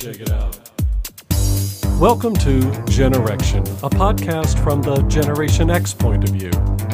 [0.00, 0.58] Check it out.
[2.00, 6.48] Welcome to Generection, a podcast from the Generation X point of view,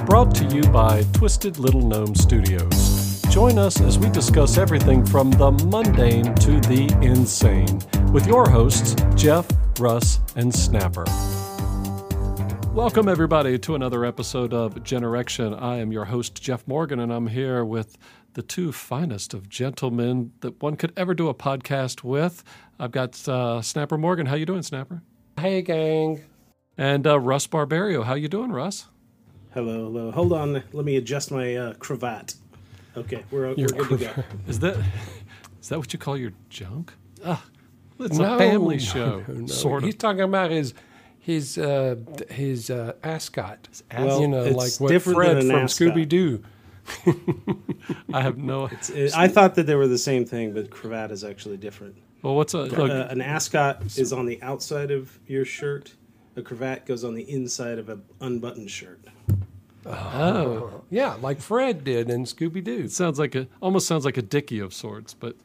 [0.06, 3.22] brought to you by Twisted Little Gnome Studios.
[3.30, 7.78] Join us as we discuss everything from the mundane to the insane
[8.12, 9.46] with your hosts, Jeff,
[9.78, 11.04] Russ, and Snapper.
[12.72, 15.54] Welcome, everybody, to another episode of Generection.
[15.54, 17.96] I am your host, Jeff Morgan, and I'm here with
[18.36, 22.44] the two finest of gentlemen that one could ever do a podcast with.
[22.78, 24.26] I've got uh, Snapper Morgan.
[24.26, 25.00] How you doing, Snapper?
[25.40, 26.20] Hey, gang.
[26.76, 28.02] And uh, Russ Barbario.
[28.02, 28.88] How you doing, Russ?
[29.54, 30.10] Hello, hello.
[30.10, 30.62] Hold on.
[30.74, 32.34] Let me adjust my uh, cravat.
[32.94, 34.24] Okay, we're, we're good to go.
[34.46, 34.76] Is that
[35.60, 36.92] is that what you call your junk?
[37.24, 37.42] Ah,
[37.98, 39.46] it's No, a family show, no, no.
[39.46, 40.74] sort He's talking about his
[41.18, 41.96] his uh,
[42.30, 43.68] his uh, ascot.
[43.94, 45.66] Well, you know, it's like what different Fred from.
[45.66, 46.42] Scooby Doo.
[48.12, 48.68] I have no.
[48.94, 51.96] It- I thought that they were the same thing, but cravat is actually different.
[52.22, 52.90] Well, what's a look?
[52.90, 55.94] Uh, an ascot is on the outside of your shirt.
[56.36, 59.00] A cravat goes on the inside of an unbuttoned shirt.
[59.86, 62.84] Oh, yeah, like Fred did in Scooby Doo.
[62.84, 65.36] it sounds like a almost sounds like a dicky of sorts, but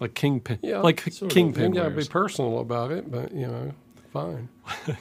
[0.00, 1.34] like kingpin, Yeah, like sort of.
[1.34, 3.72] kingpin You gotta be personal about it, but you know,
[4.14, 4.48] fine.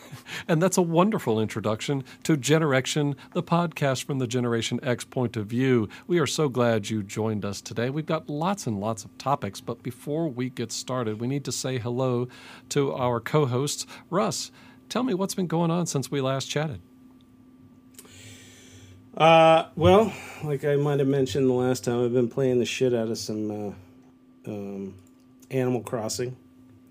[0.48, 5.46] And that's a wonderful introduction to Generection, the podcast from the Generation X point of
[5.46, 5.88] view.
[6.08, 7.90] We are so glad you joined us today.
[7.92, 11.52] We've got lots and lots of topics, but before we get started, we need to
[11.52, 12.28] say hello
[12.70, 13.86] to our co hosts.
[14.10, 14.52] Russ,
[14.90, 16.82] tell me what's been going on since we last chatted.
[19.16, 20.12] Uh, well,
[20.44, 23.18] like I might have mentioned the last time, I've been playing the shit out of
[23.20, 24.96] some uh, um,
[25.52, 26.36] Animal Crossing.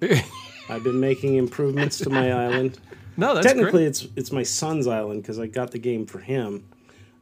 [0.69, 2.79] I've been making improvements to my island.
[3.17, 3.87] No, that's Technically, great.
[3.89, 6.65] it's it's my son's island because I got the game for him.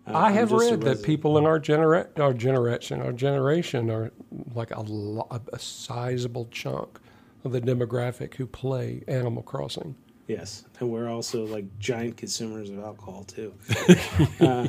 [0.06, 4.12] Uh, I have read that people in our genera- our generation, our generation, are
[4.54, 6.98] like a, lo- a sizable chunk
[7.44, 9.94] of the demographic who play Animal Crossing.
[10.30, 13.52] Yes, and we're also like giant consumers of alcohol too.
[14.40, 14.68] uh,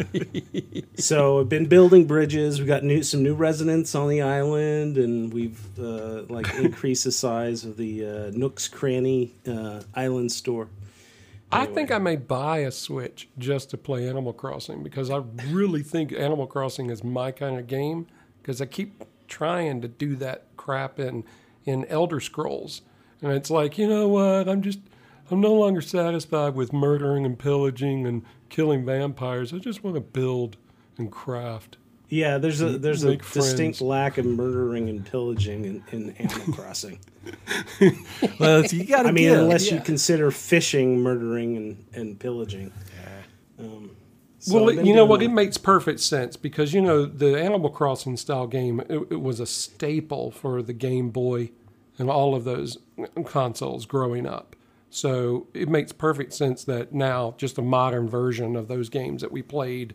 [0.96, 2.60] so I've been building bridges.
[2.60, 7.12] We got new some new residents on the island, and we've uh, like increased the
[7.12, 10.68] size of the uh, Nooks Cranny uh, Island store.
[11.52, 15.18] I think I may buy a Switch just to play Animal Crossing because I
[15.50, 18.08] really think Animal Crossing is my kind of game
[18.42, 21.24] because I keep trying to do that crap in
[21.66, 22.82] in Elder Scrolls
[23.22, 24.80] and it's like you know what I'm just
[25.32, 29.54] I'm no longer satisfied with murdering and pillaging and killing vampires.
[29.54, 30.58] I just want to build
[30.98, 31.78] and craft.
[32.10, 36.54] Yeah, there's a there's a Make distinct lack of murdering and pillaging in, in Animal
[36.54, 37.00] Crossing.
[38.38, 39.10] Well, you gotta.
[39.10, 42.74] I mean, unless you consider fishing, murdering, and, and pillaging.
[43.58, 43.92] Um,
[44.40, 45.22] so well, I've you know what?
[45.22, 48.82] It makes perfect sense because you know the Animal Crossing style game.
[48.90, 51.52] It, it was a staple for the Game Boy
[51.98, 52.78] and all of those
[53.26, 54.58] consoles growing up.
[54.94, 59.32] So it makes perfect sense that now just a modern version of those games that
[59.32, 59.94] we played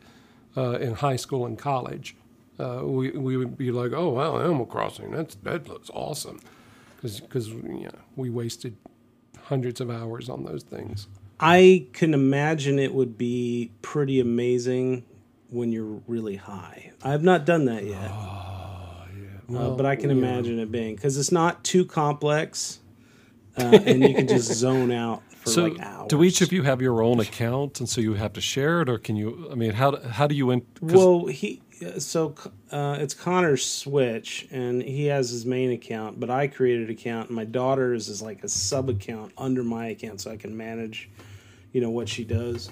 [0.57, 2.17] uh, in high school and college,
[2.59, 6.41] uh, we we would be like, oh wow, Animal Crossing, that's that looks awesome,
[7.03, 7.21] because
[7.51, 8.75] know, we wasted
[9.45, 11.09] hundreds of hours on those things.
[11.39, 15.05] I can imagine it would be pretty amazing
[15.51, 16.93] when you're really high.
[17.05, 18.11] I've not done that yet.
[19.55, 22.81] Uh, but I can imagine it being because it's not too complex,
[23.59, 26.09] uh, and you can just zone out for So, like hours.
[26.09, 28.89] do each of you have your own account, and so you have to share it,
[28.89, 29.49] or can you?
[29.51, 30.51] I mean, how do- how do you?
[30.51, 31.63] In, Well, he
[31.99, 32.35] so
[32.71, 37.29] uh, it's Connor's Switch, and he has his main account, but I created an account,
[37.29, 41.11] and my daughter's is like a sub account under my account, so I can manage,
[41.73, 42.71] you know, what she does.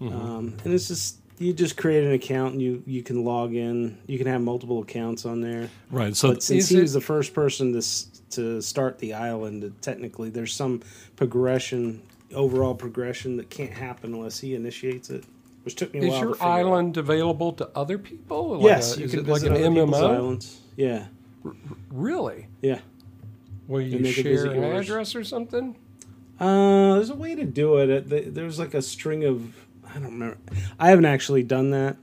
[0.00, 3.98] Um, and it's just you just create an account, and you you can log in.
[4.06, 5.68] You can have multiple accounts on there.
[5.90, 6.14] right.
[6.16, 7.82] So But since he it- was the first person to
[8.30, 10.80] to start the island, technically there's some
[11.16, 12.02] progression,
[12.34, 15.24] overall progression that can't happen unless he initiates it,
[15.64, 16.20] which took me a Is while.
[16.20, 16.58] to your figure out.
[16.58, 18.54] island available to other people?
[18.58, 19.94] Like Yes, a- you can it like an MMO?
[19.94, 20.60] islands.
[20.76, 21.06] Yeah,
[21.90, 22.48] Really?
[22.62, 22.80] yeah.
[23.66, 25.76] Where you And they can share an address or something?
[26.38, 27.88] Uh, there's a way to do it.
[28.12, 29.54] It- There's like a string of
[29.96, 30.36] I don't remember.
[30.78, 31.96] I haven't actually done that.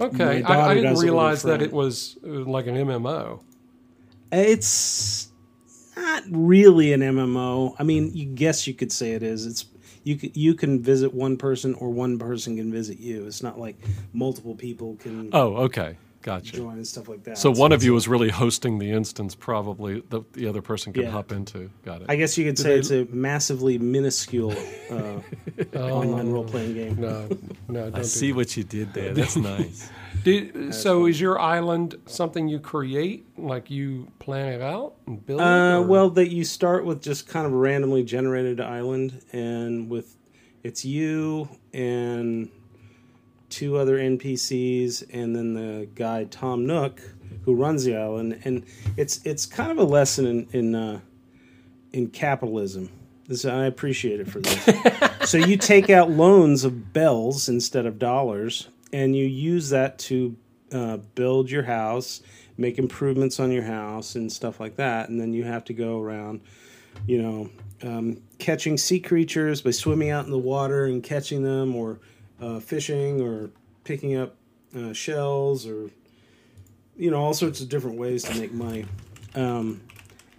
[0.00, 2.76] Okay, I, I didn't does it with her realize that it was uh, like an
[2.76, 3.42] MMO.
[4.32, 5.28] It's
[5.96, 7.74] not really an MMO.
[7.78, 9.44] I mean, you guess you could say it is.
[9.44, 9.66] It's
[10.04, 13.26] you can, you can visit one person or one person can visit you.
[13.26, 13.76] It's not like
[14.12, 16.56] multiple people can oh, okay, gotcha.
[16.56, 17.38] join and stuff like that.
[17.38, 20.92] So one of you a- is really hosting the instance, probably that the other person
[20.92, 21.10] can Yeah.
[21.10, 21.70] hop into.
[21.84, 22.06] Got it.
[22.08, 24.52] I guess you could say it's a massively minuscule
[24.90, 24.94] uh,
[25.74, 25.78] Oh.
[25.90, 26.96] online role playing game.
[27.00, 27.28] No,
[27.68, 29.14] no, don't I do see what you did there.
[29.14, 29.90] That's nice.
[30.22, 35.40] Did, so is your island something you create, like you plan it out and build?
[35.40, 40.16] it, Uh, well, that you start with just kind of randomly generated island, and with
[40.62, 42.50] it's you and
[43.50, 47.00] two other NPCs, and then the guy Tom Nook
[47.44, 48.64] who runs the island, and
[48.96, 51.00] it's it's kind of a lesson in in uh,
[51.92, 52.90] in capitalism.
[53.26, 55.20] This I appreciate it for this.
[55.30, 60.36] so you take out loans of bells instead of dollars, and you use that to
[60.72, 62.22] uh, build your house,
[62.56, 65.08] make improvements on your house, and stuff like that.
[65.08, 66.40] And then you have to go around,
[67.06, 67.50] you know,
[67.82, 72.00] um, catching sea creatures by swimming out in the water and catching them, or
[72.40, 73.50] uh, fishing, or
[73.84, 74.36] picking up
[74.76, 75.90] uh, shells, or
[76.96, 78.86] you know, all sorts of different ways to make money.
[79.34, 79.80] Um,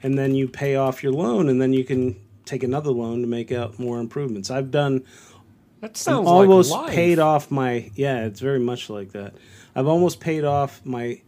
[0.03, 3.27] and then you pay off your loan, and then you can take another loan to
[3.27, 4.49] make out more improvements.
[4.49, 5.03] I've done
[5.81, 9.33] that sounds almost like paid off my yeah it's very much like that
[9.75, 11.19] i've almost paid off my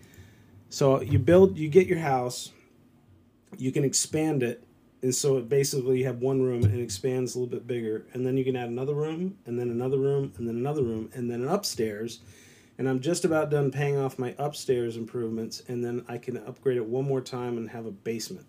[0.69, 2.51] so you build you get your house
[3.57, 4.63] you can expand it
[5.03, 8.05] and so it basically you have one room and it expands a little bit bigger
[8.13, 11.09] and then you can add another room and then another room and then another room
[11.13, 12.19] and then an upstairs
[12.77, 16.77] and i'm just about done paying off my upstairs improvements and then i can upgrade
[16.77, 18.45] it one more time and have a basement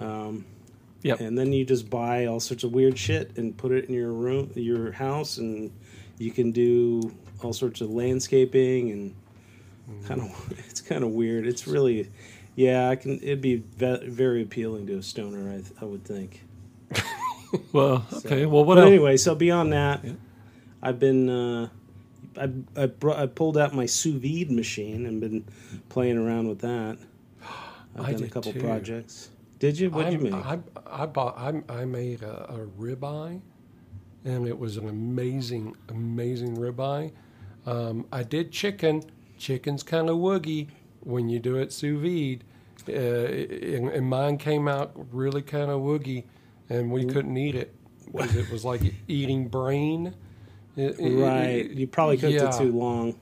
[0.00, 0.44] um,
[1.02, 1.20] Yep.
[1.20, 4.12] and then you just buy all sorts of weird shit and put it in your
[4.12, 5.70] room, your house, and
[6.18, 9.14] you can do all sorts of landscaping and
[10.06, 10.54] kind of.
[10.68, 11.46] It's kind of weird.
[11.46, 12.08] It's really,
[12.58, 12.90] yeah.
[12.90, 13.18] I can.
[13.22, 15.48] It'd be ve- very appealing to a stoner.
[15.50, 16.44] I, th- I would think.
[17.72, 18.44] Well, okay.
[18.44, 18.88] Well, what But else?
[18.88, 20.04] anyway, so beyond that,
[20.82, 21.30] I've been.
[21.30, 21.68] Uh,
[22.36, 22.90] I I,
[23.22, 25.44] I pulled out my sous vide machine and been
[25.88, 26.98] playing around with that.
[27.96, 28.60] I've I done a couple too.
[28.60, 29.30] projects.
[29.60, 29.88] Did you?
[29.88, 30.76] What'd you I'm- make?
[30.86, 31.38] I, I bought.
[31.38, 33.40] I, I made a, a ribeye,
[34.26, 37.12] and it was an amazing, amazing ribeye.
[37.64, 39.04] Um, I did chicken.
[39.38, 40.66] Chicken's kind of woogy
[41.08, 42.44] when you do it sous vide,
[42.88, 46.24] uh, and, and mine came out really kind of woogie,
[46.68, 47.74] and we couldn't eat it
[48.12, 50.14] because it was like eating brain.
[50.76, 51.70] It- it- right.
[51.70, 52.48] You probably cooked yeah.
[52.54, 53.14] it too long.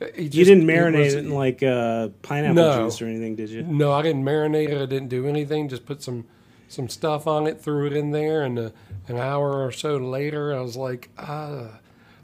[0.00, 2.84] it You didn't it marinate was- it in like uh, pineapple No.
[2.84, 3.62] juice or anything, did you?
[3.62, 4.80] No, I didn't marinate it.
[4.82, 5.68] I didn't do anything.
[5.68, 6.26] Just put some
[6.68, 8.70] some stuff on it, threw it in there, and uh,
[9.08, 11.78] an hour or so later, I was like, ah.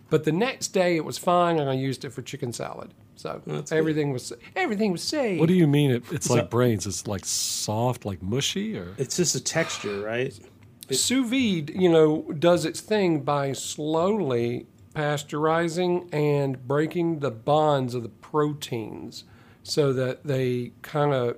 [0.08, 2.92] But the next day, it was fine, and I used it for chicken salad.
[3.20, 3.76] So That's good.
[3.76, 5.38] everything was everything was safe.
[5.38, 5.90] What do you mean?
[5.90, 6.86] It, it's So- like brains.
[6.86, 10.32] It's like soft, like mushy, or It's just a texture, right?
[10.90, 18.02] sous vide, you know, does its thing by slowly pasteurizing and breaking the bonds of
[18.02, 19.22] the proteins
[19.62, 21.36] so that they kind of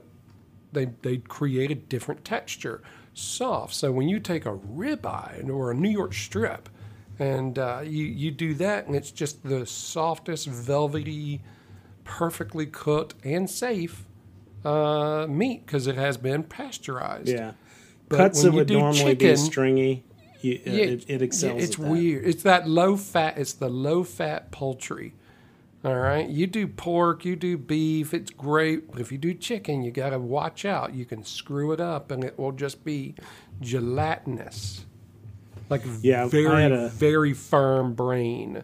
[0.72, 2.80] they they create a different texture,
[3.12, 3.74] soft.
[3.74, 6.68] So when you take a ribeye or a New York strip,
[7.18, 11.42] and uh, you you do that, and it's just the softest, velvety,
[12.04, 14.04] perfectly cooked and safe
[14.64, 17.28] uh, meat because it has been pasteurized.
[17.28, 17.52] Yeah.
[18.08, 20.04] But Cuts that you would do normally be chicken- stringy.
[20.40, 21.62] You, uh, Yeah, it, it excels.
[21.62, 22.24] it's weird.
[22.26, 23.38] It's that low fat.
[23.38, 25.14] It's the low fat poultry.
[25.84, 26.28] All right.
[26.28, 28.12] You do pork, you do beef.
[28.14, 28.90] It's great.
[28.92, 30.94] But if you do chicken, you got to watch out.
[30.94, 33.14] You can screw it up, and it will just be
[33.60, 34.84] gelatinous,
[35.70, 38.62] like Yeah, very a- very firm brain,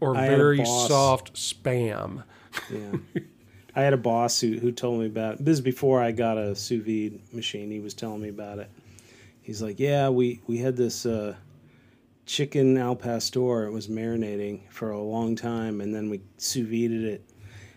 [0.00, 2.24] or I very soft spam.
[2.70, 2.92] Yeah.
[3.74, 6.54] I had a boss who, who told me about this is before I got a
[6.54, 7.70] sous vide machine.
[7.70, 8.70] He was telling me about it.
[9.40, 11.34] He's like, "Yeah, we we had this uh,
[12.26, 13.66] chicken al pastor.
[13.66, 17.24] It was marinating for a long time, and then we sous vided it.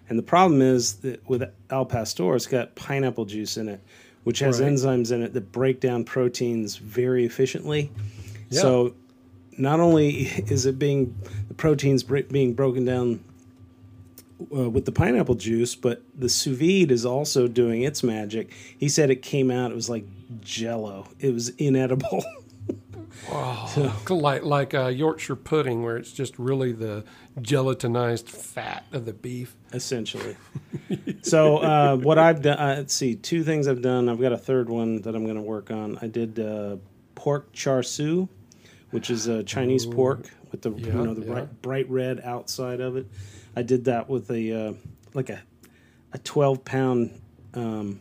[0.09, 3.81] And the problem is that with al pastor, it's got pineapple juice in it,
[4.23, 4.71] which has Right.
[4.73, 7.89] enzymes in it that break down proteins very efficiently.
[8.49, 8.61] Yeah.
[8.61, 8.95] So
[9.57, 10.09] not only
[10.47, 11.15] is it being
[11.47, 13.21] the proteins being broken down
[14.55, 18.51] uh, with the pineapple juice, but the sous vide is also doing its magic.
[18.77, 20.05] He said it came out; it was like
[20.41, 21.07] Jello.
[21.19, 22.23] It was inedible.
[23.31, 27.03] Oh, like like uh, Yorkshire pudding, where it's just really the
[27.39, 29.55] gelatinized fat of the beef.
[29.73, 30.35] essentially.
[31.21, 34.09] so uh, what I've done, uh, let's see, two things I've done.
[34.09, 35.97] I've got a third one that I'm going to work on.
[36.01, 36.75] I did uh,
[37.15, 38.29] pork char siu,
[38.91, 41.31] which is a Chinese pork with the Yeah, you know the yeah.
[41.33, 43.07] bright, bright red outside of it.
[43.55, 44.73] I did that with a uh,
[45.13, 45.41] like a
[46.13, 47.21] a 12 pound
[47.53, 47.99] um,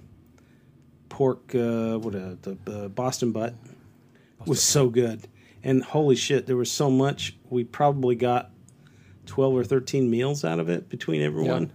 [1.09, 3.55] pork uh, what a the uh, Boston butt
[4.47, 5.27] was so good.
[5.63, 7.37] And holy shit, there was so much.
[7.49, 8.51] We probably got
[9.27, 11.73] 12 or 13 meals out of it between everyone.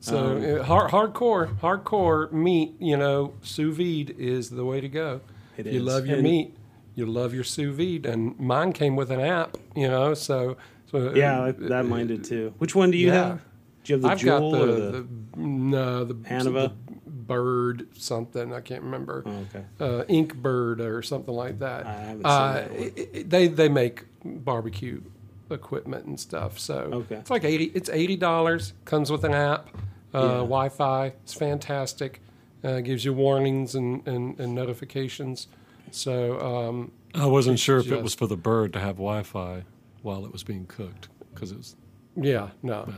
[0.00, 2.74] So Um, hard, hardcore, hardcore meat.
[2.78, 5.20] You know, sous vide is the way to go.
[5.58, 5.82] It you is.
[5.82, 6.54] love your And- meat.
[6.94, 9.56] You love your sous vide, and mine came with an app.
[9.76, 10.56] You know, so
[10.90, 12.54] So Yeah, uh, that, that mine did too.
[12.58, 13.14] Which one do you yeah.
[13.14, 13.40] have?
[13.84, 14.90] Do you have the I've got the, or the?
[14.90, 15.06] the
[15.40, 16.52] no the Panava?
[16.52, 16.72] the
[17.06, 19.22] bird something I can't remember.
[19.26, 19.64] oh, okay.
[19.80, 21.86] uh, Inkbird or something like that.
[21.86, 22.80] I haven't seen uh, that one.
[22.80, 25.02] it- it- they they make barbecue
[25.50, 26.58] equipment and stuff.
[26.58, 27.16] So Okay.
[27.16, 27.66] it's like eighty.
[27.74, 28.72] It's eighty dollars.
[28.84, 29.68] Comes with an app,
[30.14, 30.28] uh, Yeah.
[30.38, 31.06] Wi-Fi.
[31.22, 32.20] It's fantastic.
[32.64, 35.46] Uh, gives you warnings and, and, and notifications.
[35.92, 39.62] So um, I wasn't sure if it was for the bird to have Wi-Fi
[40.02, 41.76] while it was being cooked because it was.
[42.16, 42.92] yeah, no.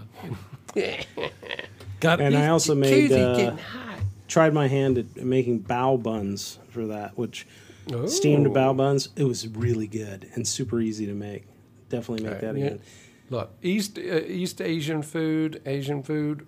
[2.01, 3.57] Got And I also made uh,
[4.29, 7.47] tried my hand at making bao buns for that, which
[8.07, 8.51] steamed Oh.
[8.51, 9.09] bao buns.
[9.17, 11.45] It was really good and super easy to make.
[11.89, 12.65] Definitely make Okay, that yeah.
[12.67, 12.81] again.
[13.29, 16.47] Look, East uh, East Asian food, Asian food,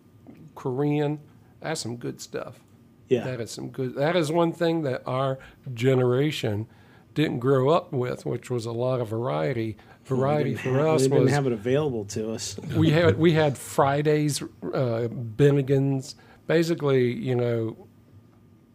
[0.55, 1.21] Korean.
[1.61, 2.61] That's some good stuff.
[3.09, 3.95] Yeah, That is some good.
[3.95, 5.39] That is one thing that our
[5.75, 6.67] generation
[7.15, 9.77] didn't grow up with, which was a lot of variety.
[10.05, 12.59] Variety for they us didn't was have it available to us.
[12.77, 16.17] we had we had Fridays, uh, Bennigan's,
[16.47, 17.77] basically, you know,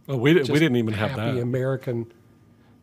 [0.10, 1.41] Oh, we, didn't we didn't even have happy that.
[1.41, 2.12] American.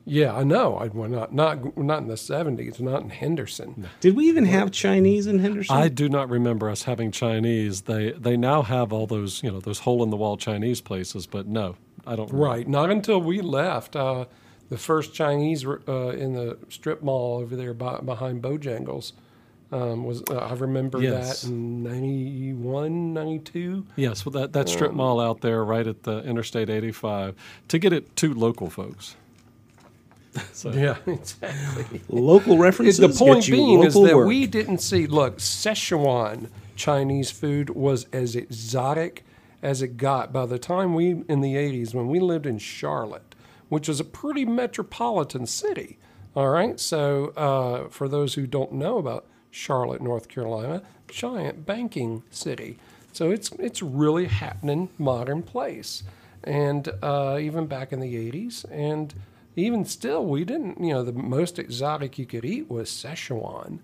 [0.04, 0.76] Yeah, I know.
[0.76, 3.88] I well, not not not in the seventies, not in Henderson.
[4.00, 5.74] Did we even have Chinese in Henderson?
[5.74, 7.82] I do not remember us having Chinese.
[7.82, 11.26] They they now have all those you know those hole in the wall Chinese places,
[11.26, 12.26] but no, I don't.
[12.30, 12.36] remember.
[12.46, 13.96] Right, not until we left.
[13.96, 14.26] Uh,
[14.74, 19.12] the first Chinese uh, in the strip mall over there by, behind Bojangles
[19.70, 20.22] um, was.
[20.28, 21.42] Uh, I remember Yes.
[21.42, 23.86] that in 91, 92.
[23.94, 27.36] Yes, well, that that strip Um, mall out there, right at the Interstate 85,
[27.68, 29.14] to get it to local folks.
[30.52, 32.00] So, Yeah, exactly.
[32.08, 32.96] local references.
[32.98, 34.26] the point get you being is local that work.
[34.26, 35.06] we didn't see.
[35.06, 39.24] Look, Szechuan Chinese food was as exotic
[39.62, 43.33] as it got by the time we in the '80s when we lived in Charlotte,
[43.68, 45.98] which is a pretty metropolitan city.
[46.36, 52.24] All right, so uh, for those who don't know about Charlotte, North Carolina, giant banking
[52.30, 52.76] city.
[53.12, 56.02] So it's it's really happening modern place,
[56.42, 59.14] and uh, even back in the '80s, and
[59.54, 60.80] even still, we didn't.
[60.80, 63.78] You know, the most exotic you could eat was Szechuan.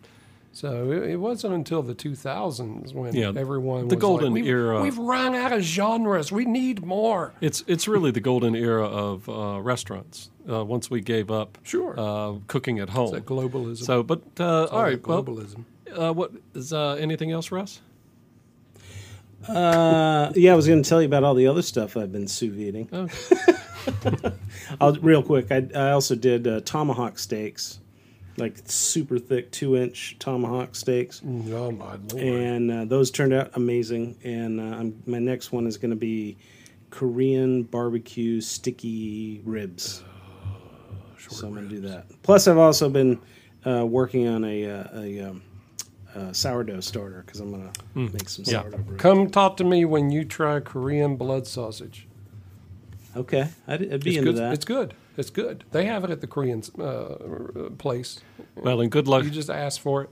[0.53, 4.51] So it, it wasn't until the 2000s when Yeah, everyone the was golden like, we've,
[4.51, 4.83] era.
[4.83, 6.33] We've run out of genres.
[6.33, 7.33] We need more.
[7.41, 10.31] It's it's really the golden era of uh, restaurants.
[10.49, 11.95] Uh, once we gave up Sure.
[11.97, 13.13] uh, cooking at home.
[13.13, 13.85] That globalism.
[13.85, 15.01] So, but uh, It's all right.
[15.01, 15.65] that Well, globalism.
[15.97, 17.81] uh, what is uh, anything else, Russ?
[19.49, 22.29] Uh, yeah, I was going to tell you about all the other stuff I've been
[22.29, 22.89] sous videing.
[22.93, 24.33] Oh.
[24.81, 27.80] I'll, real quick, I, I also did uh, tomahawk steaks,
[28.41, 32.13] like super thick two inch tomahawk steaks, oh my lord!
[32.15, 34.17] and uh, those turned out amazing.
[34.25, 36.37] And uh, I'm, my next one is going to be
[36.91, 40.03] Korean barbecue sticky ribs.
[41.29, 42.07] so I'm going to do that.
[42.23, 43.21] Plus, I've also been
[43.65, 45.43] uh, working on a, uh, a, um,
[46.17, 48.63] uh sourdough starter because I'm going to make some Yeah.
[48.63, 48.99] sourdough bread.
[48.99, 52.09] Come talk to me when you try Korean blood sausage.
[53.17, 54.37] Okay, I'd, I'd be It's into good.
[54.41, 54.53] that.
[54.55, 54.95] It's good.
[55.17, 55.65] It's good.
[55.73, 58.21] They have it at the Korean uh, place.
[58.55, 59.25] Well, and good luck.
[59.25, 60.11] You just ask for it.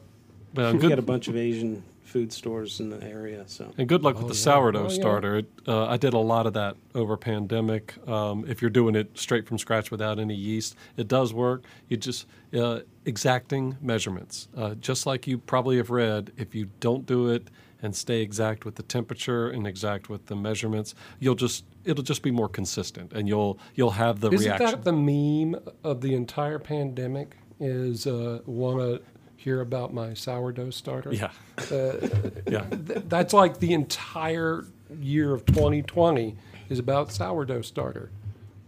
[0.54, 4.02] Well, We've got a bunch of Asian food stores in the area, so and good
[4.02, 4.40] luck with Oh, the yeah.
[4.40, 4.94] sourdough Oh, yeah.
[5.00, 5.36] starter.
[5.36, 7.94] It, uh, I did a lot of that over pandemic.
[8.08, 11.64] Um, if you're doing it straight from scratch without any yeast, it does work.
[11.88, 16.32] You just uh, exacting measurements, uh, just like you probably have read.
[16.38, 17.48] If you don't do it
[17.82, 22.22] and stay exact with the temperature and exact with the measurements, you'll just it'll just
[22.22, 24.52] be more consistent, and you'll you'll have the reaction.
[24.66, 27.36] Isn't that the meme of the entire pandemic?
[27.60, 29.02] Is uh, want to
[29.36, 31.12] hear about my sourdough starter?
[31.12, 31.30] yeah,
[31.72, 31.92] Uh,
[32.48, 32.64] yeah.
[32.70, 34.64] th- that's like the entire
[35.00, 36.36] year of 2020
[36.68, 38.10] is about sourdough starter.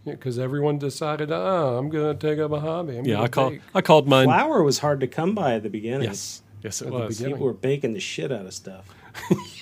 [0.03, 2.97] Because everyone decided, oh, I'm going to take up a hobby.
[2.97, 4.25] I'm Yeah, I call bake." I called mine.
[4.25, 6.07] flour was hard to come by at the beginning.
[6.07, 7.17] Yes, yes, it At was.
[7.17, 7.35] beginning.
[7.35, 8.87] people were baking the shit out of stuff.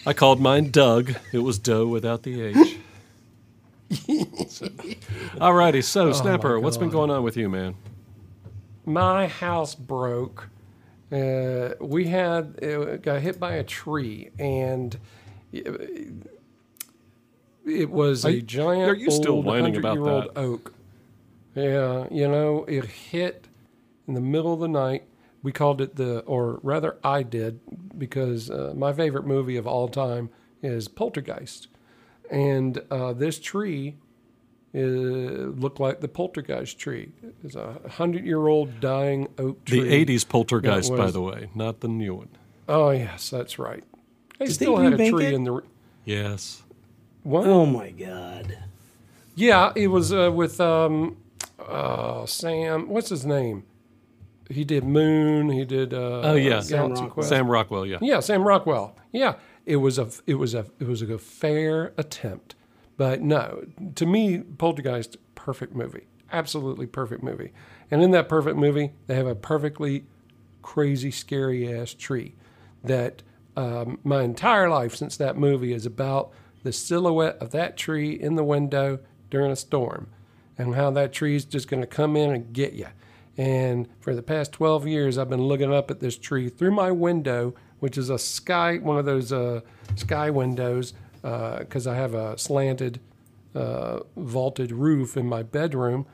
[0.06, 1.16] I called mine Doug.
[1.34, 2.78] It was Doe without the H.
[4.50, 4.68] So-
[5.38, 7.76] Alrighty, so Snapper, what's been going on with you, man?
[8.86, 10.50] my house broke.
[11.12, 14.98] Uh, we had it got hit by a tree, and
[15.52, 15.66] it,
[17.66, 18.90] it was Are a you- giant.
[18.92, 20.40] are you still old, whining about 100-year-old that?
[20.40, 20.74] oak?
[21.56, 23.46] Yeah, you know, it hit
[24.08, 25.04] in the middle of the night.
[25.42, 27.62] We called it the, or rather, I did,
[27.98, 30.30] because uh, my favorite movie of all time
[30.62, 31.68] is Poltergeist,
[32.30, 33.96] and uh, this tree
[34.76, 37.12] uh, looked like the poltergeist tree.
[37.44, 39.82] It's a hundred-year-old dying oak tree.
[39.82, 42.30] The '80s poltergeist, That by the way, not the new one.
[42.68, 43.84] Oh yes, that's right.
[44.38, 45.34] They Did they still had a tree it?
[45.34, 45.64] in the.
[46.06, 46.64] Yes.
[47.24, 47.48] What?
[47.48, 48.60] Oh my god!
[49.36, 51.18] Yeah, it was uh, with um,
[51.58, 52.90] uh, Sam.
[52.90, 53.64] What's his name?
[54.50, 55.50] He did Moon.
[55.50, 55.94] He did.
[55.94, 56.60] Uh, Oh, yeah.
[56.60, 57.14] Sam Galaxy Rockwell.
[57.14, 57.30] Quest.
[57.30, 57.98] Sam Rockwell, yeah.
[58.02, 58.96] Yeah, Sam Rockwell.
[59.12, 62.56] Yeah, it was a it was a it was a fair attempt,
[62.98, 63.64] but no,
[63.96, 67.52] to me, Poltergeist, perfect movie, absolutely perfect movie.
[67.92, 70.06] And in that perfect movie, they have a perfectly
[70.62, 72.36] crazy, scary ass tree
[72.84, 73.24] that
[73.58, 76.32] um, my entire life since that movie is about
[76.64, 80.08] the silhouette of that tree in the window during a storm
[80.58, 82.88] and how that tree is just going to come in and get you.
[83.38, 86.92] And for the past 12 years, I've been looking up at this tree through my
[86.92, 89.62] window, which is a sky, one of those uh,
[89.96, 93.00] sky windows, because I have a slanted,
[93.56, 96.06] uh, vaulted roof in my bedroom.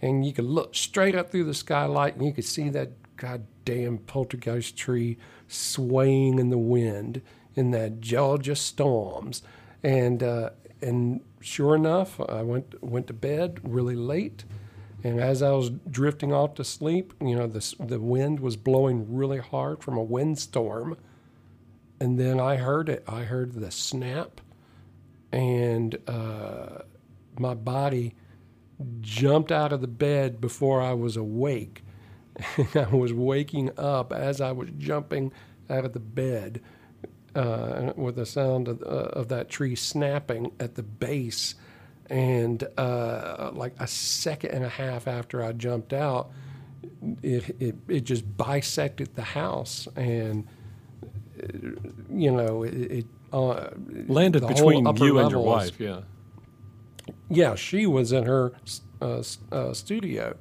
[0.00, 3.98] And you could look straight up through the skylight and you could see that goddamn
[3.98, 5.16] poltergeist tree
[5.46, 7.22] swaying in the wind
[7.54, 9.42] in that Georgia storms.
[9.82, 10.50] And, uh,
[10.80, 14.44] and sure enough, I went, went to bed really late.
[15.04, 19.14] And as I was drifting off to sleep, you know, the, the wind was blowing
[19.14, 20.96] really hard from a windstorm.
[22.00, 23.04] And then I heard it.
[23.08, 24.40] I heard the snap,
[25.30, 26.82] and uh,
[27.38, 28.14] my body
[29.00, 31.82] jumped out of the bed before I was awake.
[32.56, 35.32] And I was waking up as I was jumping
[35.70, 36.60] out of the bed
[37.34, 41.54] uh, with the sound of, uh, of that tree snapping at the base.
[42.10, 46.30] And uh, like a second and a half after I jumped out,
[47.22, 49.88] it, it, it just bisected the house.
[49.96, 50.46] And,
[52.10, 53.70] you know, it, it uh,
[54.08, 56.00] Landed between you and your wife, yeah.
[57.30, 58.52] yeah, she was in her
[59.00, 60.36] uh, uh, studio,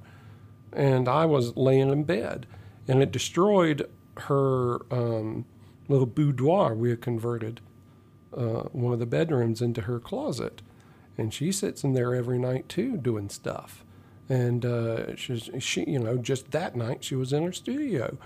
[0.74, 2.48] and I was laying in bed,
[2.90, 5.46] and it destroyed her um,
[5.88, 6.76] little boudoir.
[6.76, 7.62] We had converted
[8.36, 10.62] uh, one of the bedrooms into her closet,
[11.18, 13.84] and she sits in there every night too, doing stuff.
[14.30, 18.18] And uh, she's she, you know, just that night she was in her studio.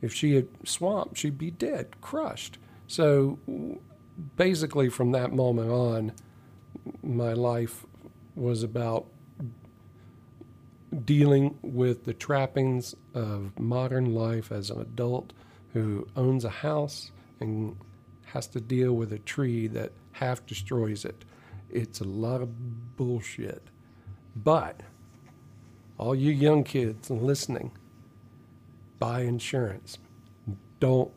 [0.00, 2.58] If she had swamped, she'd be dead, crushed.
[2.88, 3.38] So
[4.36, 6.12] basically, from that moment on,
[7.02, 7.86] my life
[8.34, 9.06] was about
[11.04, 15.32] dealing with the trappings of modern life as an adult
[15.72, 17.76] who owns a house and
[18.26, 21.24] has to deal with a tree that half destroys it.
[21.72, 23.62] It's a lot of bullshit.
[24.36, 24.80] But
[25.98, 27.72] all you young kids listening,
[28.98, 29.98] buy insurance.
[30.80, 31.10] Don't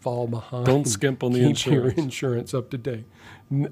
[0.00, 0.66] fall behind.
[0.66, 1.98] Don't skimp on the Keep your insurance.
[1.98, 3.04] insurance up to date.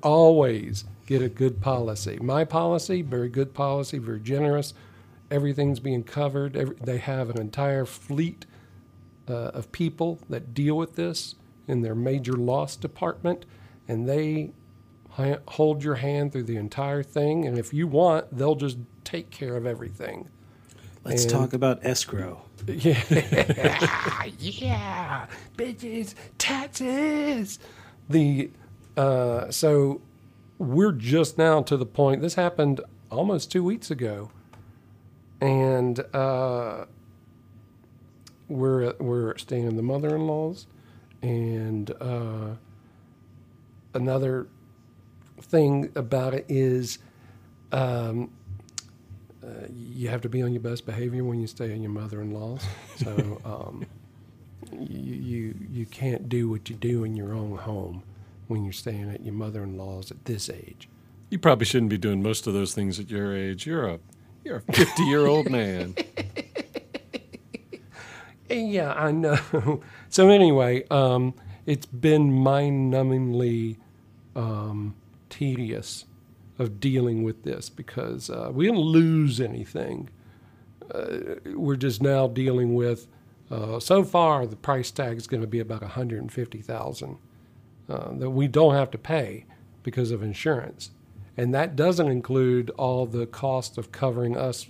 [0.02, 2.18] Always get a good policy.
[2.20, 4.74] My policy, very good policy, very generous.
[5.30, 6.56] Everything's being covered.
[6.56, 8.46] Every, they have an entire fleet
[9.28, 11.36] uh, of people that deal with this
[11.68, 13.44] in their major loss department,
[13.88, 14.52] and they
[15.48, 17.46] hold your hand through the entire thing.
[17.46, 20.28] And if you want, they'll just take care of everything.
[21.04, 22.42] Let's And- talk about escrow.
[22.68, 27.58] Yeah, yeah, bitches, taxes.
[28.08, 28.50] The
[28.98, 30.02] uh, so
[30.58, 32.20] we're just now to the point.
[32.20, 34.30] This happened almost two weeks ago,
[35.40, 36.84] and uh,
[38.48, 40.66] we're we're staying in the mother-in-law's,
[41.22, 42.56] and uh,
[43.94, 44.48] another
[45.42, 46.98] thing about it is.
[47.72, 48.30] Um,
[49.42, 52.62] uh, you have to be on your best behavior when you stay in your mother-in-law's.
[52.96, 53.86] So um,
[54.72, 58.02] you, you you can't do what you do in your own home
[58.48, 60.88] when you're staying at your mother-in-law's at this age.
[61.30, 63.66] You probably shouldn't be doing most of those things at your age.
[63.66, 63.98] You're a
[64.44, 65.94] you're a 50 year old man.
[68.50, 69.80] Yeah, I know.
[70.08, 71.34] so anyway, um,
[71.66, 73.76] it's been mind-numbingly
[74.34, 74.96] um,
[75.30, 76.04] tedious
[76.58, 80.10] of dealing with this because uh, we didn't lose anything.
[80.94, 83.06] Uh, we're just now dealing with.
[83.50, 86.60] Uh, so far, the price tag is going to be about one hundred and fifty
[86.60, 87.16] thousand
[87.88, 89.44] uh, that we don't have to pay
[89.82, 90.90] because of insurance,
[91.36, 94.66] and that doesn't include all the cost of covering us.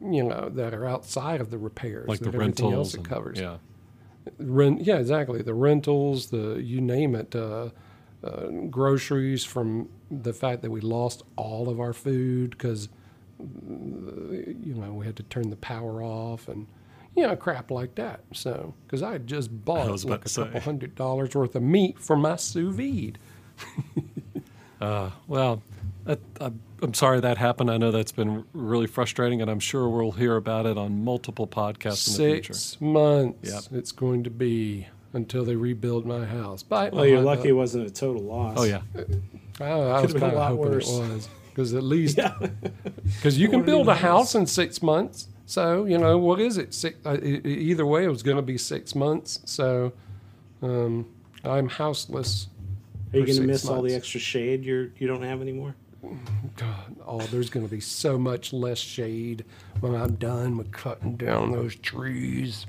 [0.00, 2.72] You know that are outside of the repairs, Like the rentals.
[2.74, 3.56] else it and- covers Yeah.
[4.38, 7.70] rent yeah exactly the rentals the you name it uh,
[8.24, 12.88] uh, groceries from the fact that we lost all of our food because
[13.40, 16.66] you know we had to turn the power off and
[17.14, 20.94] you know crap like that so because i just bought was like a couple hundred
[20.96, 23.18] dollars worth of meat for my sous vide
[24.80, 25.60] Uh, well,
[26.04, 27.68] that, I'm, I'm sorry that happened.
[27.68, 31.48] I know that's been really frustrating, and I'm sure we'll hear about it on multiple
[31.48, 32.52] podcasts in the future.
[32.52, 33.62] six months Yep.
[33.80, 37.86] it's going to be until they rebuild my house but Well, you're lucky it wasn't
[37.86, 38.56] a total loss.
[38.58, 38.82] Oh yeah,
[39.60, 40.90] I, I was Could've been a kind of hoping worse.
[40.90, 42.34] it was because at least Yeah.
[43.16, 46.58] Because you can build a even house in six months So you know what is
[46.58, 46.74] it?
[46.74, 49.40] Six, uh, either way, it was going to be six months.
[49.44, 49.92] So
[50.62, 51.06] um,
[51.44, 52.48] I'm houseless.
[53.12, 55.74] Are you going to six miss all the extra shade you're you don't have anymore?
[56.56, 59.44] God, oh, there's going to be so much less shade
[59.80, 62.66] when I'm done with cutting down those trees.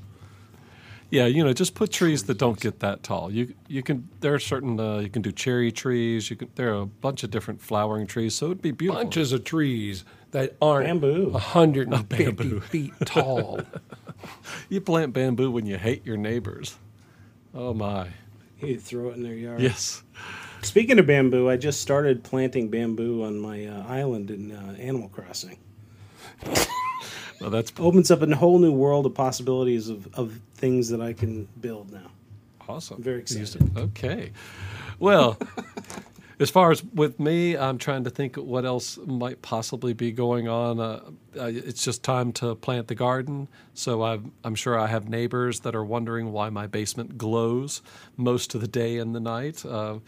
[1.11, 3.31] Yeah, you know, just put trees that don't get that tall.
[3.31, 6.29] You you can there are certain uh, you can do cherry trees.
[6.29, 9.03] You can there are a bunch of different flowering trees, so it'd be beautiful.
[9.03, 11.31] Bunches of trees that aren't Bamboo.
[11.31, 12.59] 150 bamboo.
[12.61, 13.61] feet tall.
[14.67, 16.75] You plant bamboo when you hate your neighbors.
[17.55, 18.09] Oh my!
[18.61, 19.61] You throw it in their yard.
[19.61, 20.03] Yes.
[20.61, 25.07] Speaking of bamboo, I just started planting bamboo on my uh, island in uh, Animal
[25.07, 25.57] Crossing.
[27.39, 31.13] Well, that's Opens up a whole new world of possibilities of, of things that I
[31.13, 32.11] can build now.
[32.67, 32.97] awesome.
[32.97, 33.77] I'm very excited.
[33.77, 34.31] Okay.
[34.99, 35.37] Well,
[36.39, 40.47] as far as with me, I'm trying to think what else might possibly be going
[40.47, 40.79] on.
[40.79, 41.01] Uh,
[41.37, 43.47] uh, it's just time to plant the garden.
[43.73, 47.81] So I've, I'm sure I have neighbors that are wondering why my basement glows
[48.17, 49.65] most of the day and the night.
[49.65, 49.99] Uh,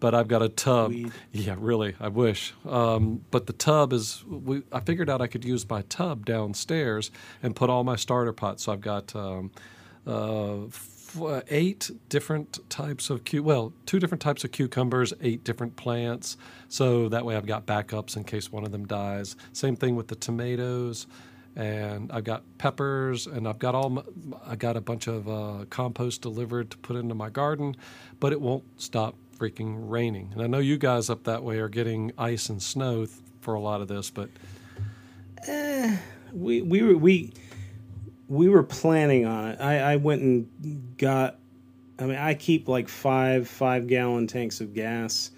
[0.00, 0.90] but I've got a tub.
[0.90, 1.12] Weed.
[1.32, 2.54] Yeah, really, I wish.
[2.66, 4.24] Um, but the tub is.
[4.26, 7.10] We, I figured out I could use my tub downstairs
[7.42, 8.64] and put all my starter pots.
[8.64, 9.14] So I've got.
[9.16, 9.50] Um,
[10.06, 15.76] uh, f- eight different types of cu- well, two different types of cucumbers, eight different
[15.76, 16.36] plants.
[16.68, 19.36] So that way I've got backups in case one of them dies.
[19.52, 21.06] Same thing with the tomatoes,
[21.56, 24.02] and I've got peppers, and I've got all my,
[24.46, 27.76] I got a bunch of uh, compost delivered to put into my garden,
[28.20, 30.30] but it won't stop freaking raining.
[30.32, 33.54] And I know you guys up that way are getting ice and snow th- for
[33.54, 34.28] a lot of this, but
[36.32, 37.32] We we were we
[38.28, 39.60] we were planning on it.
[39.60, 41.38] I, I went and got.
[42.00, 45.30] I mean, I keep like five five gallon tanks of gas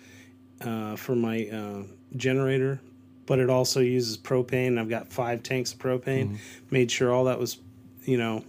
[0.63, 1.83] uh, for my uh,
[2.17, 2.81] generator,
[3.27, 4.79] but it also uses propane.
[4.79, 6.39] I've got five tanks of propane.
[6.71, 7.59] Made sure all that was,
[8.05, 8.45] you know,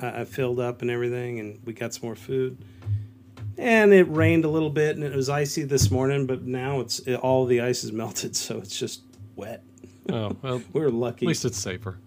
[0.00, 2.58] I, I filled up and everything, and we got some more food.
[3.58, 6.98] And it rained a little bit, and it was icy this morning, but now it's
[7.00, 9.02] it, all the ice is melted, so it's just
[9.34, 9.62] wet.
[10.10, 10.62] oh well.
[10.72, 11.26] we are lucky.
[11.26, 11.98] At least it's safer.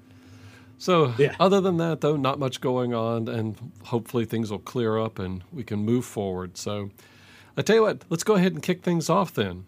[0.78, 1.36] So, Yeah.
[1.42, 5.44] other than that, though, not much going on, and hopefully things will clear up and
[5.52, 6.56] we can move forward.
[6.58, 6.92] So,
[7.58, 9.66] I tell you what, let's go ahead and kick things off then.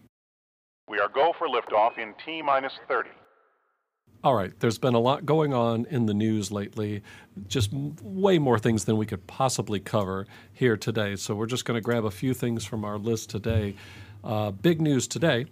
[0.87, 3.09] We are go for liftoff in T minus 30.
[4.23, 7.01] All right, there's been a lot going on in the news lately,
[7.47, 11.15] just way more things than we could possibly cover here today.
[11.15, 13.75] So, we're just going to grab a few things from our list today.
[14.23, 15.47] Uh, big news today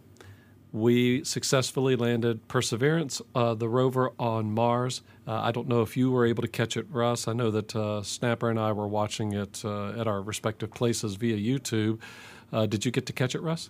[0.71, 5.01] we successfully landed Perseverance, uh, the rover on Mars.
[5.27, 7.27] Uh, I don't know if you were able to catch it, Russ.
[7.27, 11.15] I know that uh, Snapper and I were watching it uh, at our respective places
[11.15, 11.99] via YouTube.
[12.51, 13.69] Uh, did you get to catch it, Russ?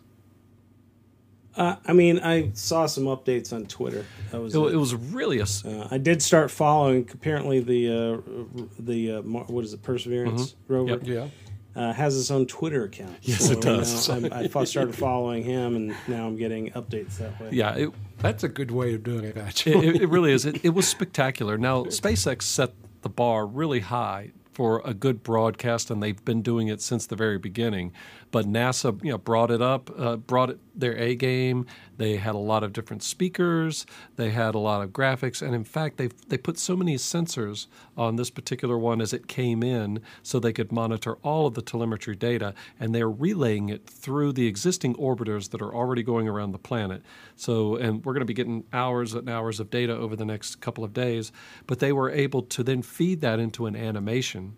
[1.59, 4.05] Uh, I mean, I saw some updates on Twitter.
[4.31, 4.73] That was It, it.
[4.73, 5.43] it was really a.
[5.43, 7.09] s- Uh, I did start following.
[7.13, 11.11] Apparently, the uh, the uh, what is it, Perseverance rover Mm-hmm.
[11.11, 11.31] Yep.
[11.75, 11.81] yeah.
[11.81, 13.17] uh, has its own Twitter account.
[13.23, 14.09] Yes, it does.
[14.09, 17.49] I'm- I, started following him, and now I'm getting updates that way.
[17.51, 19.85] Yeah, it, That's a good way of doing it, actually.
[19.87, 20.45] it, it, it really is.
[20.45, 21.57] It, it was spectacular.
[21.57, 26.67] Now, SpaceX set the bar really high for a good broadcast, and they've been doing
[26.67, 27.93] it since the very beginning.
[28.29, 31.65] But NASA, you know, brought it up, uh, brought it their A game.
[31.95, 33.85] They had a lot of different speakers.
[34.17, 37.67] They had a lot of graphics, and in fact, they they put so many sensors
[37.95, 41.61] on this particular one as it came in, so they could monitor all of the
[41.61, 46.51] telemetry data, and they're relaying it through the existing orbiters that are already going around
[46.51, 47.01] the planet.
[47.37, 50.59] So, and we're going to be getting hours and hours of data over the next
[50.59, 51.31] couple of days.
[51.65, 54.48] But they were able to then feed that into an animation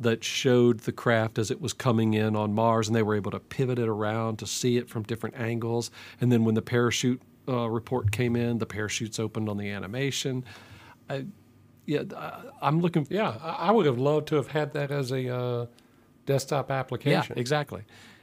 [0.00, 3.30] that showed the craft as it was coming in on Mars, and they were able
[3.30, 5.90] to pivot it around to see it from different angles.
[6.20, 10.44] And then when the parachute uh, report came in, the parachutes opened on the animation.
[11.08, 11.26] I,
[11.86, 13.06] yeah, I, I'm looking.
[13.10, 15.66] yeah, I would have loved to have had that as a uh,
[16.26, 17.38] desktop Yeah, application.
[17.38, 17.82] exactly.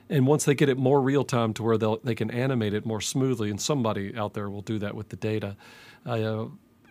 [0.09, 2.85] And once they get it more real time to where they they can animate it
[2.85, 5.55] more smoothly, and somebody out there will do that with the data,
[6.05, 6.45] uh,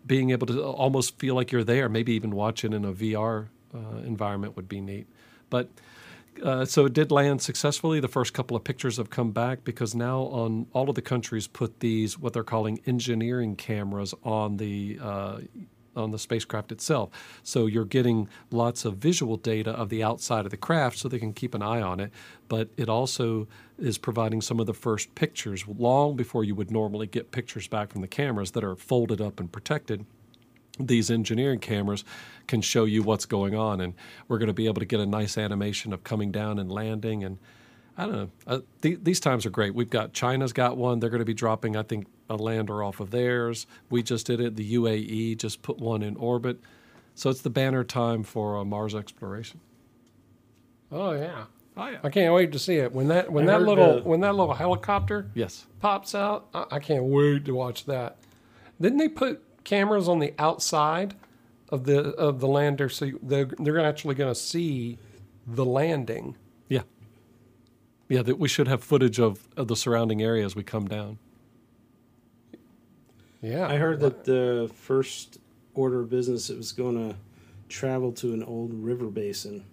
[0.07, 3.99] being able to almost feel like you're there, maybe even watching in a VR uh,
[3.99, 5.07] environment would be neat.
[5.49, 5.69] But
[6.43, 8.01] uh, so it did land successfully.
[8.01, 11.47] The first couple of pictures have come back because now on all of the countries
[11.47, 15.41] put these what they're calling engineering cameras on the uh,
[15.97, 17.11] on the spacecraft itself.
[17.43, 21.19] So you're getting lots of visual data of the outside of the craft so they
[21.19, 22.13] can keep an eye on it.
[22.49, 27.07] But it also is providing some of the first pictures long before you would normally
[27.07, 30.07] get pictures back from the cameras that are folded up and protected
[30.79, 32.05] these engineering cameras
[32.51, 33.95] can show you what's going on and
[34.29, 37.25] we're going to be able to get a nice animation of coming down and landing
[37.25, 37.39] and
[37.97, 38.31] I don't know.
[38.47, 39.75] Uh, th- these times are great.
[39.75, 41.01] We've got China's got one.
[41.01, 43.67] They're going to be dropping, I think, a lander off of theirs.
[43.91, 44.57] We just did it.
[44.57, 46.59] The UAE just put one in orbit.
[47.15, 49.61] So it's the banner time for uh, Mars exploration.
[50.93, 51.45] Oh yeah.
[51.77, 51.99] Oh yeah.
[52.03, 54.35] I can't wait to see it when that when I that little the- when that
[54.35, 55.67] little helicopter Yes.
[55.81, 56.49] pops out.
[56.55, 58.17] I, I can't wait to watch that.
[58.81, 61.15] Didn't they put cameras on the outside
[61.71, 64.99] of the of the lander so they're they're actually going to see
[65.47, 66.37] the landing?
[66.69, 66.83] Yeah.
[68.09, 68.23] Yeah.
[68.23, 71.19] That we should have footage of, of the surrounding area as we come down.
[73.43, 75.39] Yeah, I heard that the first
[75.75, 77.17] order of business it was going to
[77.69, 79.65] travel to an old river basin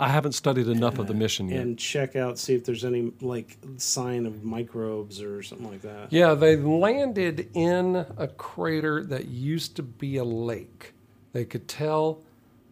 [0.00, 1.60] I haven't studied enough of the mission yet.
[1.60, 6.10] and check out see if there's any like sign of microbes or something like that.
[6.10, 10.94] Yeah, they landed in a crater that used to be a lake.
[11.32, 12.20] They could tell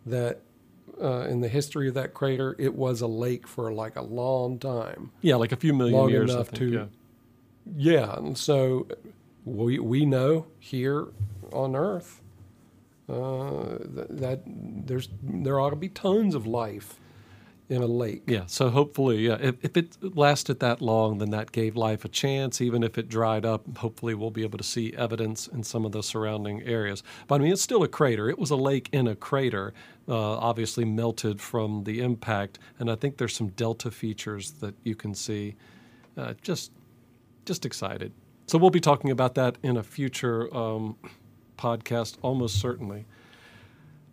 [0.07, 0.41] that
[1.01, 4.59] uh, in the history of that crater, it was a lake for like a long
[4.59, 5.11] time.
[5.21, 6.33] yeah, like a few million long years.
[6.35, 6.85] Enough think, to- yeah.
[7.77, 8.87] Yeah, and so
[9.45, 11.09] we we know here
[11.53, 12.23] on Earth
[13.09, 16.99] uh, that, that there's there ought to be tons of life
[17.69, 18.23] in a lake.
[18.27, 22.09] Yeah, so hopefully, yeah, if, if it lasted that long, then that gave life a
[22.09, 22.61] chance.
[22.61, 25.93] Even if it dried up, hopefully we'll be able to see evidence in some of
[25.93, 27.03] the surrounding areas.
[27.27, 28.31] But I mean, it's still a crater.
[28.31, 29.75] It was a lake in a crater,
[30.09, 34.95] uh, obviously melted from the impact, and I think there's some delta features that you
[34.95, 35.57] can see.
[36.17, 36.73] Uh, just,
[37.45, 38.13] just excited.
[38.47, 40.97] So we'll be talking about that in a future um,
[41.59, 43.05] podcast, almost certainly.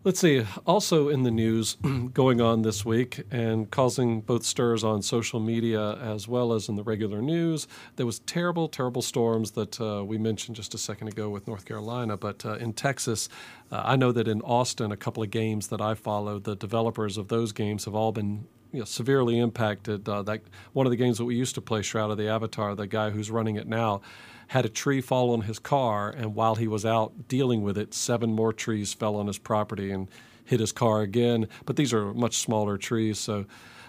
[0.05, 0.45] Let's see.
[0.67, 1.77] Also in the news
[2.13, 6.75] going on this week and causing both stirs on social media as well as in
[6.75, 11.07] the regular news, there was terrible, terrible storms that uh, we mentioned just a second
[11.07, 12.17] ago with North Carolina.
[12.17, 13.29] But uh, in Texas,
[13.71, 17.17] uh, I know that in Austin, a couple of games that I followed, the developers
[17.17, 20.07] of those games have all been you know, severely impacted.
[20.07, 20.41] Uh, that
[20.73, 23.09] one of the games that we used to play, Shroud of the Avatar, the guy
[23.09, 24.01] who's running it now,
[24.47, 27.93] had a tree fall on his car, and while he was out dealing with it,
[27.93, 30.07] seven more trees fell on his property and
[30.43, 31.47] hit his car again.
[31.65, 33.45] But these are much smaller trees, so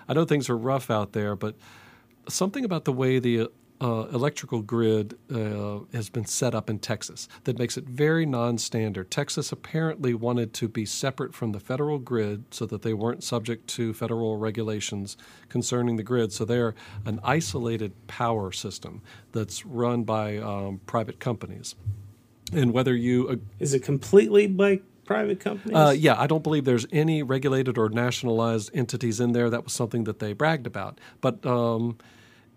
[0.08, 1.36] I know things are rough out there.
[1.36, 1.56] But
[2.28, 3.48] something about the way the
[3.80, 8.56] uh, electrical grid uh, has been set up in Texas that makes it very non
[8.58, 9.10] standard.
[9.10, 13.66] Texas apparently wanted to be separate from the federal grid so that they weren't subject
[13.68, 15.16] to federal regulations
[15.48, 16.32] concerning the grid.
[16.32, 21.74] So they're an isolated power system that's run by um, private companies.
[22.52, 25.76] And whether you ag- Is it completely by private companies?
[25.76, 29.50] uh, yeah, I don't believe there's any regulated or nationalized entities in there.
[29.50, 30.98] That was something that they bragged about.
[31.20, 31.98] But um,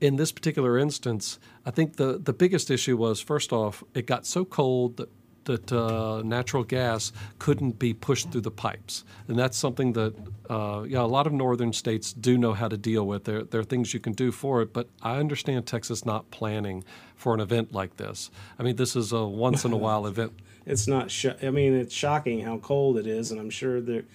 [0.02, 4.26] in this particular instance, I think the, the biggest issue was first off, it got
[4.26, 5.10] so cold that
[5.46, 10.14] that uh, natural gas couldn't be pushed through the pipes, and that's something that
[10.48, 13.24] uh, yeah a lot of northern states do know how to deal with.
[13.24, 16.84] There there are things you can do for it, but I understand Texas not planning
[17.16, 18.30] for an event like this.
[18.60, 20.34] I mean, this is a once in a while event.
[20.68, 21.10] it's not.
[21.10, 24.06] Sh- I mean, it's shocking how cold it is, and I'm sure they're,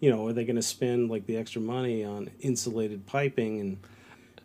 [0.00, 3.78] you know, are they going to spend like the extra money on insulated piping and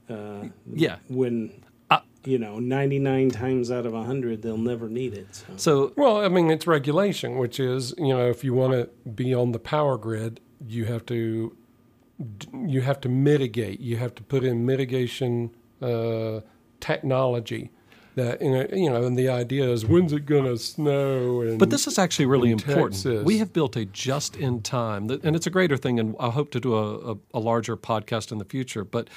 [0.10, 5.28] uh, Yeah, when Uh, you know 99 times out of 100 they'll never need it.
[5.36, 5.46] So.
[5.58, 9.34] so Well, I mean, it's regulation, which is you know if you want to be
[9.34, 11.56] on the power grid, you have to
[12.66, 13.80] you have to mitigate.
[13.80, 16.42] You have to put in mitigation uh,
[16.80, 17.72] technology.
[18.16, 21.42] That you know, you know, and the idea is when's it going to snow?
[21.42, 22.94] And But this is actually really important.
[22.94, 23.26] Texas.
[23.26, 26.50] We have built a just in time, and it's a greater thing, and I hope
[26.52, 28.86] to do a, a, a larger podcast in the future.
[28.86, 29.10] But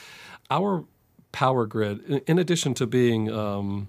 [0.50, 0.84] our
[1.32, 3.88] power grid, in- addition to being um,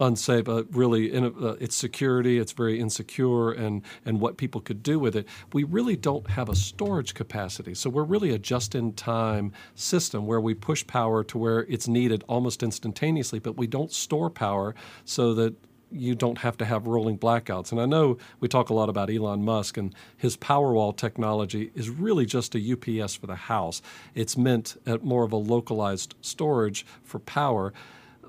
[0.00, 4.82] unsafe, uh, really, in, uh, its security, it's very insecure, and, and what people could
[4.82, 7.74] do with it, we really don't have a storage capacity.
[7.74, 11.88] So we're really a just in time system where we push power to where it's
[11.88, 15.54] needed almost instantaneously, but we don't store power so that
[15.90, 17.72] you don't have to have rolling blackouts.
[17.72, 21.88] And I know we talk a lot about Elon Musk and his Powerwall technology is
[21.88, 23.80] really just a UPS for the house.
[24.14, 27.72] It's meant at more of a localized storage for power,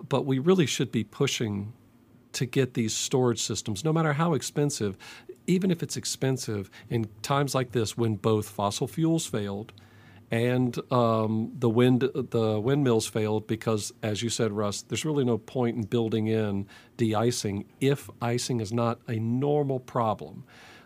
[0.08, 1.74] but we really should be pushing
[2.34, 4.96] to get these storage systems, no matter how expensive,
[5.48, 9.74] even if it's expensive in times like this when both fossil fuels failed
[10.32, 15.38] and um, the wind the windmills failed because, as you said, Russ, there's really no
[15.38, 20.44] point in building in de-icing if icing is not a normal problem.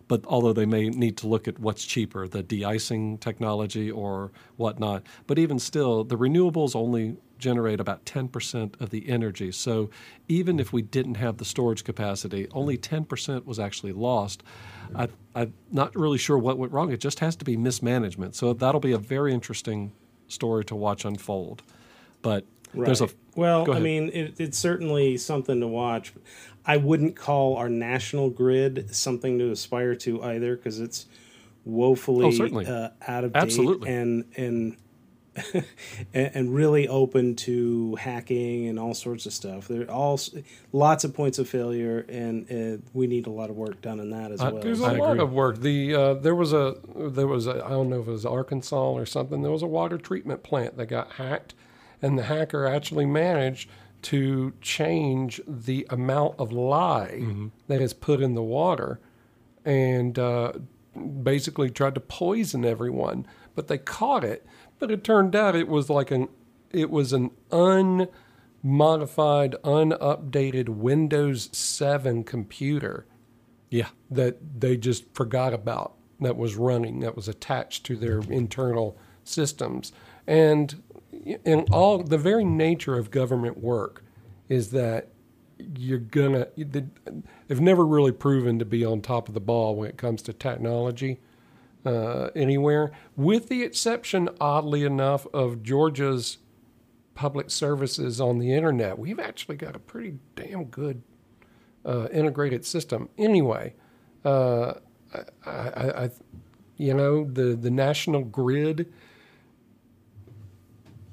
[0.07, 5.03] But although they may need to look at what's cheaper, the de-icing technology or whatnot,
[5.27, 9.51] but even still, the renewables only generate about 10% of the energy.
[9.51, 9.89] So
[10.29, 14.43] even if we didn't have the storage capacity, only 10% was actually lost.
[14.95, 16.91] I, I'm not really sure what went wrong.
[16.91, 18.35] It just has to be mismanagement.
[18.35, 19.91] So that'll be a very interesting
[20.29, 21.63] story to watch unfold.
[22.21, 26.13] But there's a well, I mean, it, it's certainly something to watch.
[26.65, 31.05] I wouldn't call our national grid something to aspire to either because it's
[31.65, 33.89] woefully Oh, uh, out of date Absolutely.
[33.91, 34.77] and and
[35.53, 35.65] and
[36.35, 39.67] and really open to hacking and all sorts of stuff.
[39.67, 40.19] There are all
[40.71, 44.11] lots of points of failure, and uh, we need a lot of work done in
[44.11, 44.61] that as I- well.
[44.61, 45.23] There's a I lot agree.
[45.23, 45.57] of work.
[45.61, 48.91] The uh, there was a there was a I don't know if it was Arkansas
[48.91, 49.41] or something.
[49.41, 51.55] There was a water treatment plant that got hacked,
[51.99, 53.69] and the hacker actually managed
[54.03, 57.47] to change the amount of lye Mm-hmm.
[57.67, 58.99] that is put in the water,
[59.65, 60.53] and uh,
[61.23, 63.25] basically tried to poison everyone.
[63.55, 64.45] But they caught it.
[64.79, 66.27] But it turned out it was like an
[66.71, 73.05] it was an unmodified, unupdated Windows 7 computer
[73.69, 73.89] yeah.
[74.09, 79.91] that they just forgot about that was running that was attached to their internal systems
[80.25, 80.81] and
[81.25, 84.03] in all the very nature of government work
[84.49, 85.09] is that
[85.77, 89.97] you're gonna they've never really proven to be on top of the ball when it
[89.97, 91.19] comes to technology
[91.85, 96.39] uh, anywhere with the exception oddly enough of georgia's
[97.15, 101.01] public services on the internet we've actually got a pretty damn good
[101.85, 103.09] uh, integrated system.
[103.17, 103.73] Anyway,
[104.25, 104.73] uh,
[105.45, 106.09] I, I, I,
[106.77, 108.91] you know, the the national grid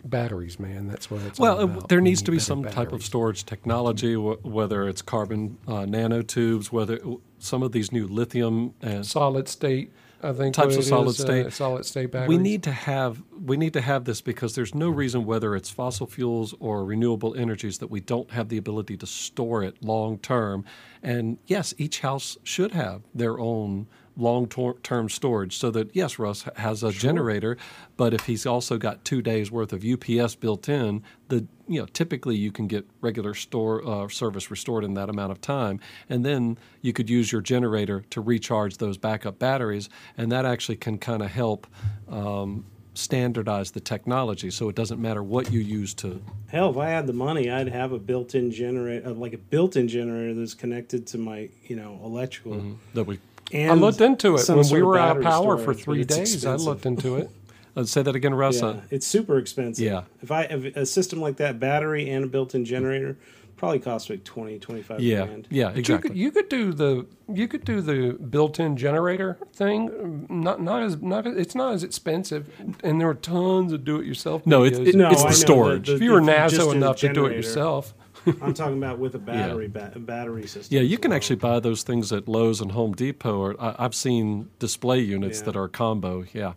[0.05, 0.89] batteries, man.
[0.89, 3.45] That's what it's Well, uh, there We needs need to be some type of storage
[3.45, 6.99] technology, wh- whether it's carbon uh, nanotubes, whether
[7.39, 9.93] some of these new lithium and solid state.
[10.23, 11.53] I think Types of solid is, uh, state.
[11.55, 12.29] solid state batteries.
[12.29, 15.71] we need to have we need to have this because there's no reason whether it's
[15.71, 20.19] fossil fuels or renewable energies that we don't have the ability to store it long
[20.19, 20.63] term
[21.03, 24.47] and yes each house should have their own long
[24.83, 27.57] term storage so that yes Russ has a generator
[27.97, 31.87] but if he's also got 2 days worth of UPS built in the you know
[31.87, 36.25] typically you can get regular store uh, service restored in that amount of time and
[36.25, 40.99] then you could use your generator to recharge those backup batteries and that actually can
[40.99, 41.67] kind of help
[42.09, 46.21] um, standardize the technology so it doesn't matter what you use to
[46.51, 50.35] Hell, if I had the money, I'd have a built-in generator, like a built-in generator
[50.35, 52.77] that's connected to my, you know, electrical.
[52.95, 55.79] that we And I looked into it when we were out of power for storage,
[55.79, 56.35] but three days.
[56.35, 56.49] expensive.
[56.51, 57.31] I looked into it.
[57.77, 59.85] uh, say that again Russ Yeah, it's super expensive.
[59.85, 60.03] Yeah.
[60.23, 63.17] If I if a system like that, battery and a built-in generator,
[63.57, 65.47] probably costs like 20, 25 yeah grand.
[65.51, 70.27] yeah exactly You could, you could do the you could do the built-in generator thing.
[70.31, 72.49] Not not as not it's not as expensive,
[72.83, 74.47] and there are tons of do-it-yourself.
[74.47, 75.89] No, it's- it- No, it's the know, storage.
[75.89, 77.95] the- if you were if NASA just did a enough to do it yourself,
[78.43, 80.77] I'm talking about with a battery ba- battery system.
[80.77, 81.17] yeah you can well.
[81.17, 85.39] actually buy those things at Lowe's and Home Depot or I, I've seen display units
[85.41, 85.45] Yeah.
[85.47, 86.53] that are combo yeah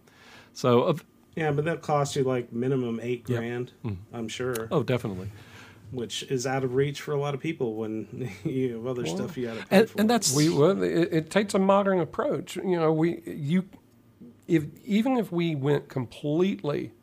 [0.54, 0.94] so uh,
[1.36, 3.38] Yeah, but that costs you like minimum eight Yep.
[3.40, 3.98] grand, Mm.
[4.14, 5.30] I'm sure, oh definitely
[5.92, 9.38] which is out of reach for a lot of people when you have other stuff
[9.38, 10.02] you got to pay and, for.
[10.02, 12.56] and that's we well, it, it takes a modern approach.
[12.56, 13.66] You know, we you
[14.48, 16.94] if even if we went completely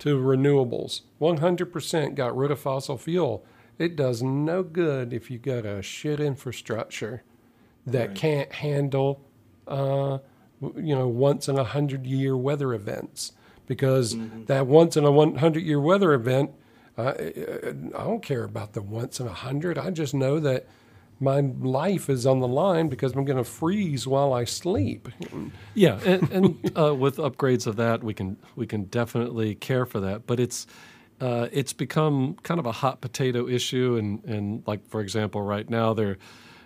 [0.00, 3.44] to renewables, one hundred percent got rid of fossil fuel,
[3.78, 7.22] it does no good if you got a shit infrastructure
[7.86, 8.16] that Right.
[8.16, 9.20] can't handle,
[9.66, 10.18] uh,
[10.60, 13.32] you know, once in a hundred year weather events.
[13.66, 16.52] Because that once in a one hundred year weather event,
[16.96, 19.76] uh, I don't care about the once in a hundred.
[19.78, 20.66] I just know that
[21.20, 25.08] my life is on the line because I'm going to freeze while I sleep.
[25.74, 30.00] Yeah, and, and uh, with upgrades of that, we can we can definitely care for
[30.00, 30.26] that.
[30.26, 30.66] But it's
[31.20, 35.68] uh, it's become kind of a hot potato issue, and, and like for example, right
[35.68, 36.18] now they're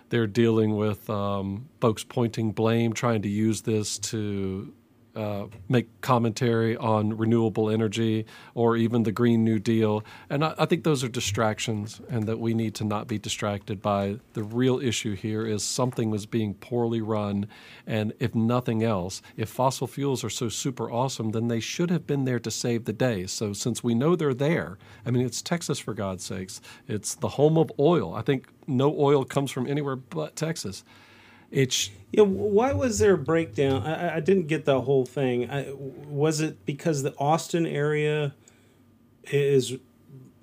[0.09, 4.73] they're dealing with um, folks pointing blame, trying to use this to
[5.15, 10.03] uh, make commentary on renewable energy or even the Green New Deal.
[10.29, 13.81] And I, I think those are distractions, and that we need to not be distracted
[13.81, 17.47] by the real issue here is something was being poorly run.
[17.85, 22.07] And if nothing else, if fossil fuels are so super awesome, then they should have
[22.07, 23.27] been there to save the day.
[23.27, 27.29] So since we know they're there, I mean, it's Texas for God's sakes, it's the
[27.29, 28.15] home of oil.
[28.15, 30.83] I think no oil comes from anywhere but Texas.
[31.53, 33.83] It's Yeah, why was there a breakdown?
[33.83, 35.49] I, I- didn't get the whole thing.
[35.49, 38.33] I, was it because the Austin area
[39.31, 39.77] is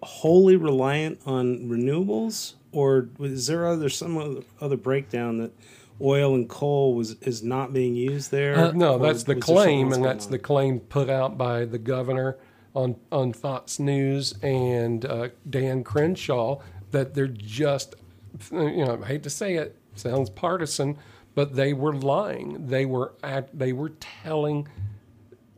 [0.03, 5.53] wholly reliant on renewables, or is there other some other, other breakdown that
[6.01, 8.57] oil and coal was is not being used there?
[8.57, 10.33] Uh, no, that's the was there something claim, and that's on?
[10.33, 12.39] the claim put out by the governor
[12.75, 16.61] on on Fox News and uh, Dan Crenshaw
[16.93, 17.95] that they're just,
[18.53, 20.97] you know, I hate to say it, sounds partisan,
[21.35, 22.67] but they were lying.
[22.67, 24.67] They were act, they were telling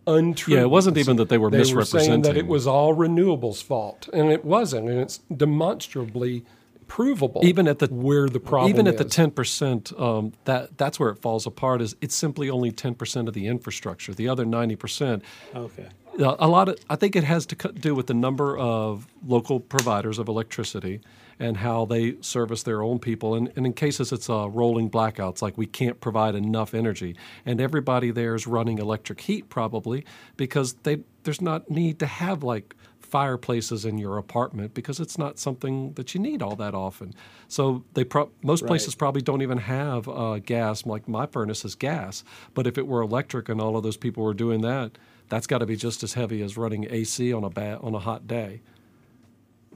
[0.06, 0.54] untrue.
[0.56, 2.22] Yeah, it wasn't even that they were they were saying misrepresenting.
[2.22, 6.44] that it was all renewables' fault, and it wasn't, and it's demonstrably
[6.88, 7.40] provable.
[7.44, 11.10] Even at the- where the problem, even at the ten percent, um, that that's where
[11.10, 11.80] it falls apart.
[11.80, 14.12] Is it's simply only ten percent of the infrastructure.
[14.12, 15.22] The other ninety percent,
[15.54, 15.86] Okay.
[16.20, 19.60] uh, a lot of I think it has to do with the number of local
[19.60, 21.00] providers of electricity
[21.42, 23.34] and how they service their own people.
[23.34, 27.60] And, and in cases it's uh, rolling blackouts, like we can't provide enough energy, and
[27.60, 30.04] everybody there is running electric heat probably
[30.36, 35.38] because they there's not need to have like fireplaces in your apartment because it's not
[35.38, 37.12] something that you need all that often.
[37.48, 38.68] So they pro- most Right.
[38.68, 40.86] places probably don't even have uh, gas.
[40.86, 42.24] Like my furnace is gas,
[42.54, 44.96] but if it were electric and all of those people were doing that,
[45.28, 47.98] that's got to be just as heavy as running AC on a ba- on a
[47.98, 48.62] hot day.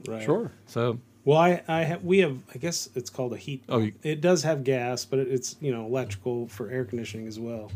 [0.07, 0.23] Right.
[0.23, 0.51] sure.
[0.65, 3.61] So Well, I, I have, we have, I guess it's called a heat.
[3.67, 7.27] Oh, you- it does have gas, but it- it's you know electrical for air conditioning
[7.27, 7.69] as well.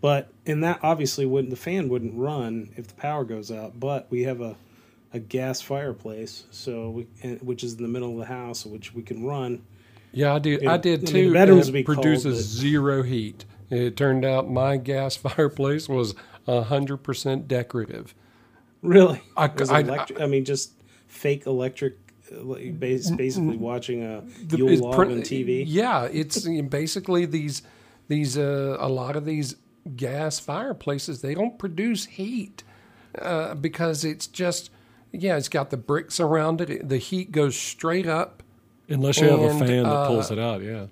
[0.00, 3.78] But and that obviously wouldn't the fan wouldn't run if the power goes out.
[3.78, 4.56] But we have a
[5.12, 8.92] a gas fireplace, so we and, which is in the middle of the house, which
[8.92, 9.62] we can run.
[10.12, 10.66] Yeah, I did.
[10.66, 11.28] I I did too.
[11.28, 13.44] the bedrooms it be cold, produces zero heat.
[13.70, 16.16] It turned out my gas fireplace was
[16.48, 18.16] hundred percent decorative.
[18.82, 20.72] Really, I- I- electric- I, mean, just
[21.06, 21.98] fake electric.
[22.32, 25.64] Uh, like, bas- Basically, watching a The- Yule log pre- on TV.
[25.66, 27.62] Yeah, it's basically these
[28.08, 29.56] these uh, a lot of these
[29.96, 32.64] gas fireplaces they don't produce heat
[33.20, 34.70] uh, because it's just
[35.12, 36.70] yeah it's got the bricks around it.
[36.70, 36.88] it.
[36.88, 38.42] The heat goes straight up.
[38.88, 40.86] unless you have a And, fan that pulls uh, it out, yeah,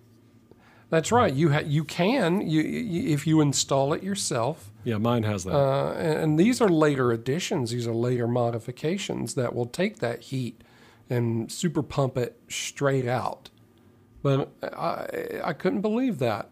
[0.91, 1.33] That's right.
[1.33, 4.71] You ha- you can you, you if you install it yourself.
[4.85, 5.55] yeah, mine has that.
[5.55, 7.71] Uh, and, and these are later additions.
[7.71, 10.61] These are later modifications that will take that heat
[11.11, 13.51] and super pump it straight out.
[14.23, 16.49] But I, I couldn't believe that.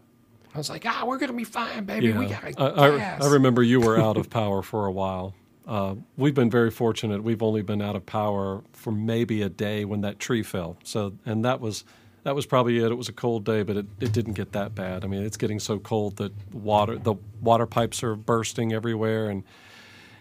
[0.53, 2.11] I was like, ah, we're gonna be fine, baby.
[2.11, 3.17] We got I, I.
[3.21, 5.33] I remember you were out of power for a while.
[5.67, 7.23] Uh, we've been very fortunate.
[7.23, 10.77] We've only been out of power for maybe a day when that tree fell.
[10.83, 11.85] So, and that was
[12.23, 12.91] that was probably it.
[12.91, 15.03] It was a cold day, but it, it didn't get that bad.
[15.03, 19.43] I mean, it's getting so cold that water the water pipes are bursting everywhere, and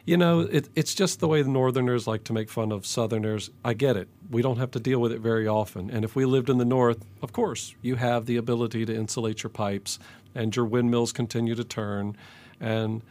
[0.04, 3.50] you know, it, it's just the way the Northerners like to make fun of Southerners.
[3.64, 4.08] I get it.
[4.30, 5.90] We don't have to deal with it very often.
[5.90, 9.42] And if we lived in the North, of course, you have the ability to insulate
[9.42, 9.98] your pipes
[10.34, 12.16] and your windmills continue to turn.
[12.60, 13.02] And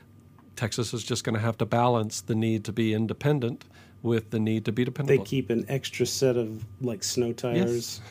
[0.56, 3.66] Texas is just going to have to balance the need to be independent
[4.04, 5.24] with the need to be dependable.
[5.24, 8.02] They keep an extra set of like snow tires.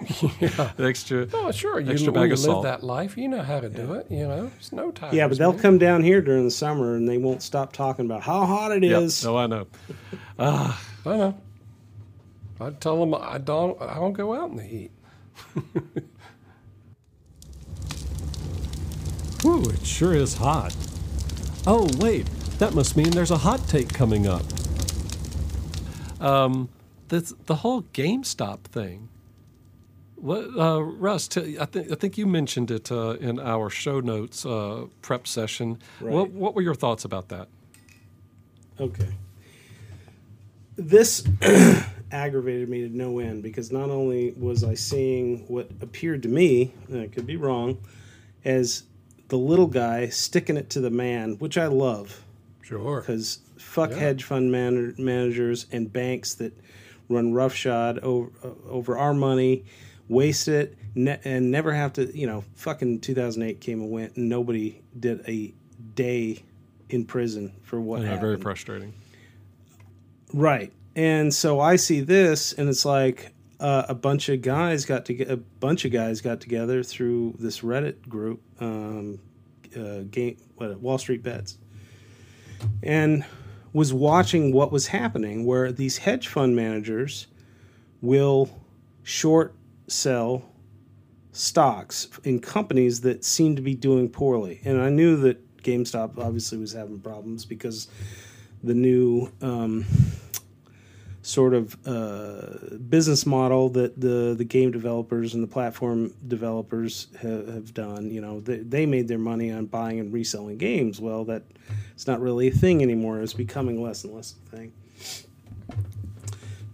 [0.78, 1.26] extra.
[1.32, 1.78] Oh, sure.
[1.80, 2.62] You, Extra bag you of live salt.
[2.64, 4.06] that life, you know how to do it.
[4.10, 5.14] You know, it's no time.
[5.14, 8.22] Yeah, but they'll come down here during the summer and they won't stop talking about
[8.22, 9.02] how hot it Yep.
[9.02, 9.22] is.
[9.24, 9.66] No, I know.
[10.38, 10.74] I
[11.04, 11.34] know.
[12.60, 13.80] I tell them I don't.
[13.80, 14.90] I don't go out in the heat.
[19.42, 20.74] Whew, it sure is hot.
[21.66, 22.26] Oh, wait,
[22.58, 24.42] that must mean there's a hot take coming up.
[26.20, 26.68] Um,
[27.08, 29.08] this, the whole GameStop thing.
[30.20, 31.28] What, uh, Russ?
[31.28, 35.26] T- I think I think you mentioned it uh, in our show notes uh, prep
[35.26, 35.78] session.
[36.00, 36.30] What, Right.
[36.32, 37.48] what were your thoughts about that?
[38.78, 39.08] Okay.
[40.76, 41.24] This
[42.12, 46.72] aggravated me to no end because not only was I seeing what appeared to me,
[46.88, 47.78] and I could be wrong,
[48.44, 48.84] as
[49.28, 52.22] the little guy sticking it to the man, which I love
[52.62, 53.00] Sure.
[53.00, 53.96] because fuck Yeah.
[53.98, 56.52] hedge fund man- managers and banks that
[57.08, 59.64] run roughshod over, uh, over our money,
[60.10, 64.28] waste it, ne- and never have to, you know, fucking 2008 came and went, and
[64.28, 65.54] nobody did a
[65.94, 66.42] day
[66.90, 68.20] in prison for what Yeah, happened.
[68.20, 68.92] very frustrating.
[70.34, 70.72] Right.
[70.96, 75.14] And so I see this, and it's like uh, a bunch of guys got to
[75.14, 79.18] get a bunch of guys got together through this Reddit group, um,
[79.76, 81.58] uh, game what Wall Street Bets,
[82.82, 83.24] and
[83.72, 87.28] was watching what was happening, where these hedge fund managers
[88.02, 88.50] will
[89.04, 89.54] short
[89.90, 90.44] sell
[91.32, 94.60] stocks in companies that seem to be doing poorly.
[94.64, 97.88] And I knew that GameStop obviously was having problems because
[98.62, 99.84] the new um,
[101.22, 107.46] sort of uh, business model that the the game developers and the platform developers have,
[107.48, 108.10] have done.
[108.10, 111.00] You know, they, they made their money on buying and reselling games.
[111.00, 111.42] Well, that
[111.94, 113.20] it's not really a thing anymore.
[113.20, 114.72] It's becoming less and less a thing.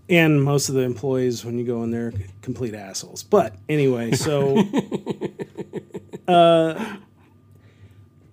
[0.09, 3.23] And most of the employees, when you go in there, complete assholes.
[3.25, 4.63] But anyway, so
[6.29, 6.97] uh,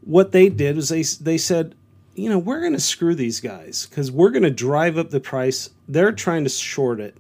[0.02, 1.74] what they did was they they said,
[2.14, 5.20] you know, we're going to screw these guys because we're going to drive up the
[5.20, 5.72] price.
[5.88, 7.18] They're trying to short it,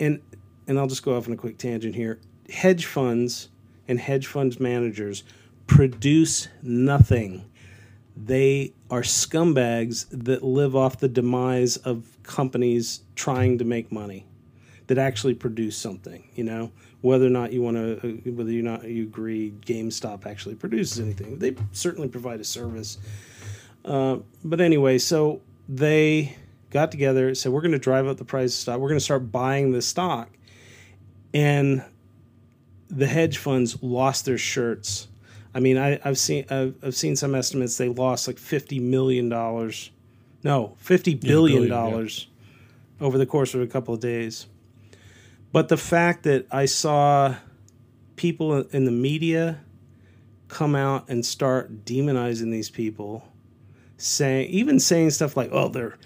[0.00, 0.20] and
[0.66, 2.18] and I'll just go off on a quick tangent here.
[2.50, 3.50] Hedge funds
[3.86, 5.24] and hedge funds managers
[5.66, 7.44] produce nothing.
[8.16, 14.26] they are scumbags that live off the demise of companies trying to make money
[14.86, 16.70] that actually produce something you know?
[17.00, 21.38] Whether or not you want to whether you not you agree GameStop actually produces anything
[21.38, 22.98] they certainly provide a service.
[23.84, 26.36] Uh, but anyway so they
[26.70, 28.78] got together said we're going to drive up the price of stock.
[28.78, 30.30] We're going to start buying this stock.
[31.34, 31.84] And
[32.90, 35.08] the hedge funds lost their shirts.
[35.54, 39.28] I mean, I, have seen I've, I've, seen some estimates they lost like fifty million
[39.28, 39.90] dollars,
[40.42, 42.28] no, fifty billion dollars
[43.00, 44.46] yeah, over the course of a couple of days.
[45.52, 47.36] But the fact that I saw
[48.16, 49.60] people in the media
[50.48, 53.26] come out and start demonizing these people,
[53.96, 55.96] saying even saying stuff like, "Oh, they're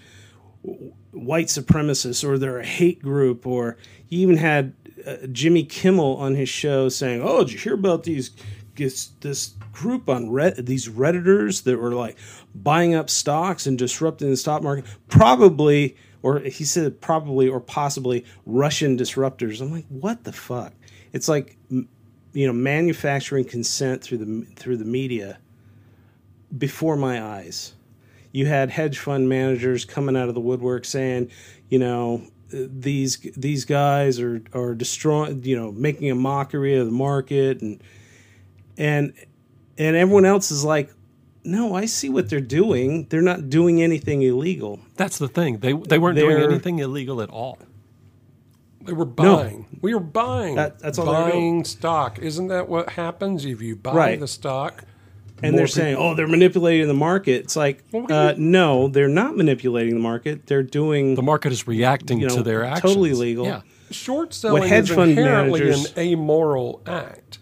[1.11, 3.77] white supremacists," or "They're a hate group," or
[4.09, 4.73] you even had
[5.05, 8.31] uh, Jimmy Kimmel on his show saying, "Oh, did you hear about these
[8.75, 12.17] this this group on Red, these redditors that were like
[12.55, 18.25] buying up stocks and disrupting the stock market probably or he said probably or possibly
[18.45, 19.61] russian disruptors.
[19.61, 20.73] I'm like what the fuck?
[21.11, 25.39] It's like you know manufacturing consent through the through the media
[26.57, 27.73] before my eyes.
[28.31, 31.29] You had hedge fund managers coming out of the woodwork saying
[31.69, 36.91] you know these these guys are are destroying you know making a mockery of the
[36.91, 37.81] market and
[38.77, 39.13] and
[39.77, 40.89] and everyone else is like
[41.43, 43.05] no i see what they're doing.
[43.09, 44.79] They're not doing anything illegal.
[44.95, 45.59] That's the thing.
[45.59, 47.59] They they weren't they're, doing anything illegal at all.
[48.81, 49.67] They were buying.
[49.71, 50.55] No, we were buying.
[50.55, 52.19] That, that's all buying stock.
[52.19, 54.19] Isn't that what happens if you buy right.
[54.19, 54.83] the stock?
[55.41, 55.75] And they're people...
[55.75, 57.43] saying oh they're manipulating the market.
[57.43, 60.47] It's like uh, no they're not manipulating the market.
[60.47, 62.93] They're doing the market is reacting you know, to their actions.
[62.93, 63.45] totally legal.
[63.45, 63.61] Yeah.
[63.91, 65.91] Short selling what hedge is fund inherently managers...
[65.91, 67.32] an amoral act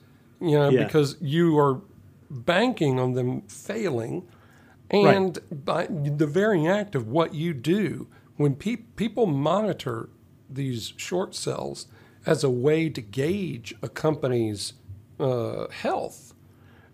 [0.42, 0.84] you know, yeah.
[0.84, 1.82] because you are
[2.30, 4.28] banking on them failing.
[4.90, 5.66] And right.
[5.66, 10.10] by the very act of what you do, when pe- people monitor
[10.50, 11.88] these short sells
[12.26, 14.74] as a way to gauge a company's
[15.20, 16.34] uh, health,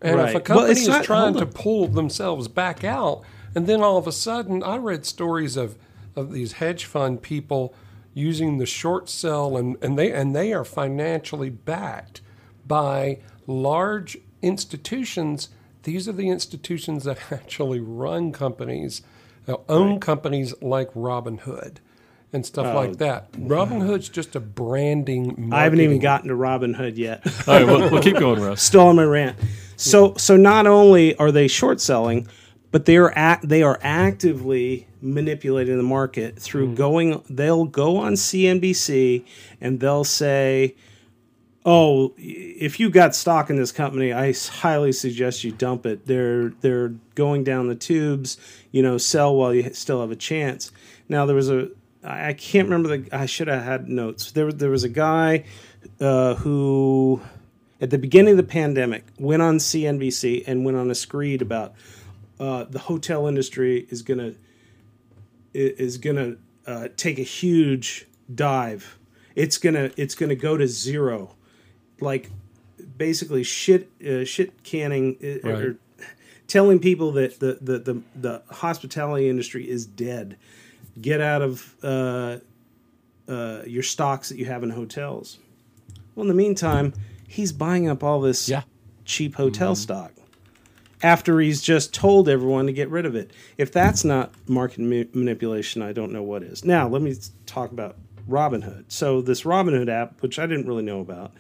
[0.02, 0.30] and right.
[0.30, 3.24] if a company well, is trying to pull themselves back out,
[3.56, 5.76] and then all of a sudden, I read stories of,
[6.16, 7.74] of these hedge fund people
[8.14, 12.22] using the short sell, and, and they and they are financially backed
[12.68, 15.50] by large institutions,
[15.84, 19.02] these are the institutions that actually run companies,
[19.48, 20.02] uh, own right.
[20.02, 21.78] companies like Robinhood
[22.34, 22.94] and stuff like oh.
[22.96, 23.32] that.
[23.32, 25.28] Robinhood's just a branding.
[25.28, 25.54] Marketing.
[25.54, 27.26] I haven't even gotten to Robinhood yet.
[27.48, 28.62] All right, we'll, we'll keep going, Russ.
[28.64, 29.38] Still on my rant.
[29.78, 32.28] So, so not only are they short selling,
[32.72, 36.76] but they are act, they are actively manipulating the market through mm.
[36.76, 37.24] going.
[37.30, 39.26] They'll go on CNBC
[39.62, 40.76] and they'll say
[41.68, 46.08] oh, if you got stock in this company, I highly suggest you dump it.
[46.08, 48.38] They're they're going down the tubes.
[48.72, 50.72] You know, sell while you still have a chance.
[51.10, 51.70] Now there was a
[52.04, 54.32] I can't remember the I should have had notes.
[54.32, 55.44] There there was a guy
[56.00, 57.22] uh, who
[57.82, 61.74] at the beginning of the pandemic went on CNBC and went on a screed about
[62.40, 64.36] uh, the hotel industry is gonna
[65.54, 68.98] is gonna uh, take a huge dive.
[69.36, 71.36] It's gonna it's gonna go to zero
[72.02, 72.30] like
[72.98, 75.62] basically shit uh, shit canning uh, right.
[75.62, 75.78] or
[76.48, 80.38] telling people that the, the, the, the, hospitality industry is dead.
[81.00, 82.38] Get out of uh,
[83.28, 85.40] uh, your stocks that you have in hotels.
[86.16, 86.94] Well, in the meantime,
[87.28, 88.64] he's buying up all this yeah.
[89.06, 89.82] cheap hotel mm-hmm.
[89.82, 90.12] stock
[91.04, 93.32] after he's just told everyone to get rid of it.
[93.58, 96.66] If that's not market ma- manipulation, I don't know what is.
[96.66, 98.86] Now, let me talk about Robinhood.
[98.88, 101.34] So, this Robinhood app, which I didn't really know about,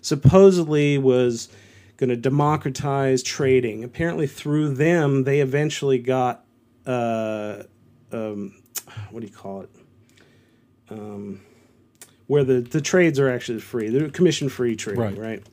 [0.00, 1.48] supposedly was
[1.96, 3.84] going to democratize trading.
[3.84, 6.44] Apparently, through them, they eventually got
[6.86, 7.62] uh,
[8.12, 8.54] um,
[9.10, 9.70] what do you call it?
[10.90, 11.42] Um,
[12.26, 13.88] where the, the trades are actually free.
[13.88, 15.18] They're commission free trading, right.
[15.18, 15.46] right?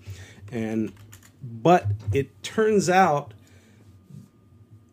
[0.51, 0.93] And
[1.41, 3.33] but it turns out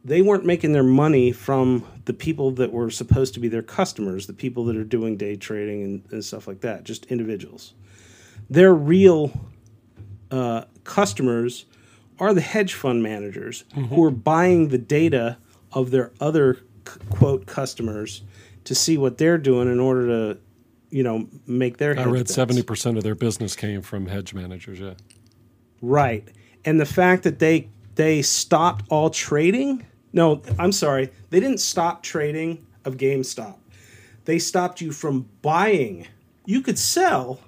[0.05, 4.26] they weren't making their money from the people that were supposed to be their customers,
[4.26, 7.74] the people that are doing day trading and, and stuff like that, just individuals.
[8.53, 9.32] Their real
[10.30, 11.64] uh, customers
[12.18, 13.84] are the hedge fund managers mm-hmm.
[13.94, 15.38] who are buying the data
[15.72, 16.61] of their other
[17.11, 18.22] quote customers
[18.64, 20.40] to see what they're doing in order to
[20.90, 24.78] you know make their I read seventy percent of their business came from hedge managers,
[24.78, 24.94] yeah.
[25.80, 26.28] Right.
[26.64, 29.86] And the fact that they they stopped all trading?
[30.12, 31.11] No, I'm sorry.
[31.30, 33.57] They didn't stop trading of GameStop.
[34.26, 36.07] They stopped you from buying.
[36.44, 37.40] You could sell,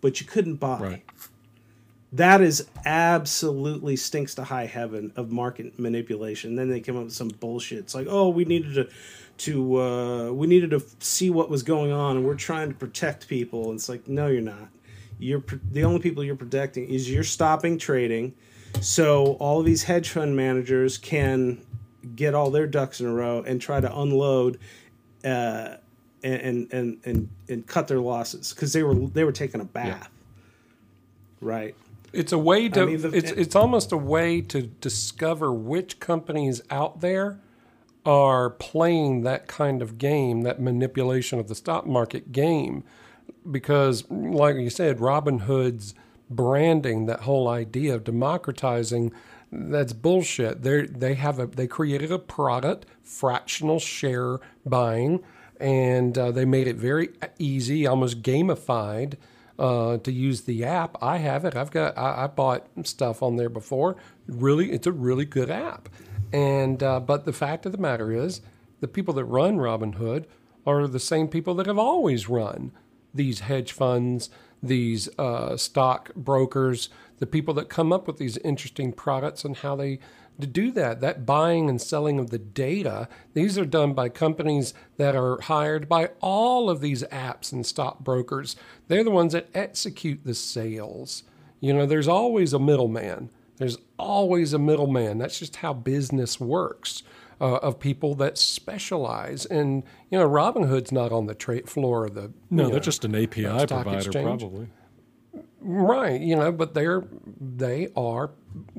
[0.00, 0.78] but you couldn't buy.
[0.78, 1.04] Right
[2.12, 6.54] that is absolutely stinks to high heaven of market manipulation.
[6.54, 7.78] Then they come up with some bullshit.
[7.78, 8.88] It's like, oh, we needed to
[9.38, 13.28] to uh, we needed to see what was going on, and we're trying to protect
[13.28, 13.70] people.
[13.70, 14.68] And it's like, no, you're not.
[15.18, 18.34] You're the only people you're protecting is you're stopping trading,
[18.80, 21.60] so all of these hedge fund managers can
[22.14, 24.58] get all their ducks in a row and try to unload.
[25.24, 25.76] Uh,
[26.34, 29.86] and, and and and cut their losses because they were they were taking a bath,
[29.86, 30.06] yeah.
[31.40, 31.74] right?
[32.12, 32.82] It's a way to.
[32.82, 37.40] I mean, the, it's it's almost a way to discover which companies out there
[38.04, 42.84] are playing that kind of game, that manipulation of the stock market game,
[43.50, 45.94] because, like you said, Robinhood's
[46.30, 49.12] branding, that whole idea of democratizing,
[49.50, 50.62] that's bullshit.
[50.62, 55.22] They they have a they created a product, fractional share buying,
[55.60, 59.14] and uh, they made it very easy, almost gamified.
[59.58, 61.56] Uh, to use the app, I have it.
[61.56, 63.96] I've got I, I bought stuff on there before.
[64.26, 65.88] Really, it's a really good app.
[66.30, 68.42] And uh, but the fact of the matter is,
[68.80, 70.26] the people that run Robinhood
[70.66, 72.72] are the same people that have always run
[73.14, 74.28] these hedge funds,
[74.62, 76.88] these uh, stock brokers,
[77.18, 79.98] the people that come up with these interesting products and how they
[80.40, 81.00] to do that.
[81.00, 85.88] That buying and selling of the data, these are done by companies that are hired
[85.88, 88.56] by all of these apps and stock brokers.
[88.88, 91.22] They're the ones that execute the sales.
[91.60, 93.30] You know, there's always a middleman.
[93.56, 95.18] There's always a middleman.
[95.18, 97.02] That's just how business works.
[97.38, 102.14] Uh, of people that specialize, and you know, Robinhood's not on the trade floor of
[102.14, 102.32] the.
[102.48, 104.40] No, they're know, just an API provider, exchange.
[104.40, 104.68] probably.
[105.60, 107.04] Right, you know, but they're
[107.38, 108.30] they are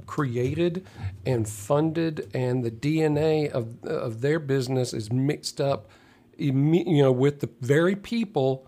[0.07, 0.85] created
[1.25, 5.89] and funded, and the DNA of of their business is mixed up,
[6.37, 8.67] you know, with the very people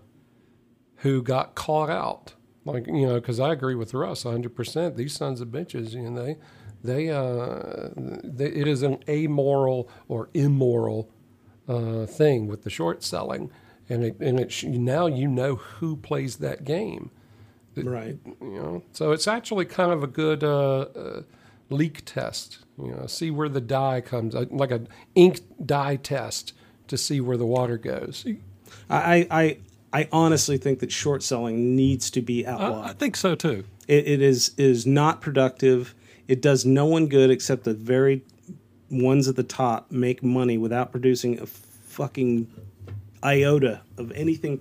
[0.96, 2.34] who got caught out.
[2.64, 4.54] Like you know, because I agree with Russ 100.
[4.54, 4.96] percent.
[4.96, 6.36] These sons of bitches, you know, they
[6.82, 11.10] they, uh, they it is an amoral or immoral
[11.68, 13.50] uh, thing with the short selling,
[13.88, 17.10] and it and it now you know who plays that game,
[17.86, 18.18] right?
[18.40, 21.22] You know, so it's actually kind of a good uh, uh
[21.70, 22.58] leak test.
[22.78, 26.52] You know, see where the dye comes, uh, like an ink dye test
[26.88, 28.26] to see where the water goes.
[28.88, 29.58] I, I
[29.92, 32.84] I honestly think that short selling needs to be outlawed.
[32.84, 33.64] I, I think so too.
[33.88, 35.94] It, it is is not productive.
[36.28, 38.22] It does no one good except the very
[38.90, 42.48] ones at the top make money without producing a fucking
[43.22, 44.58] iota of anything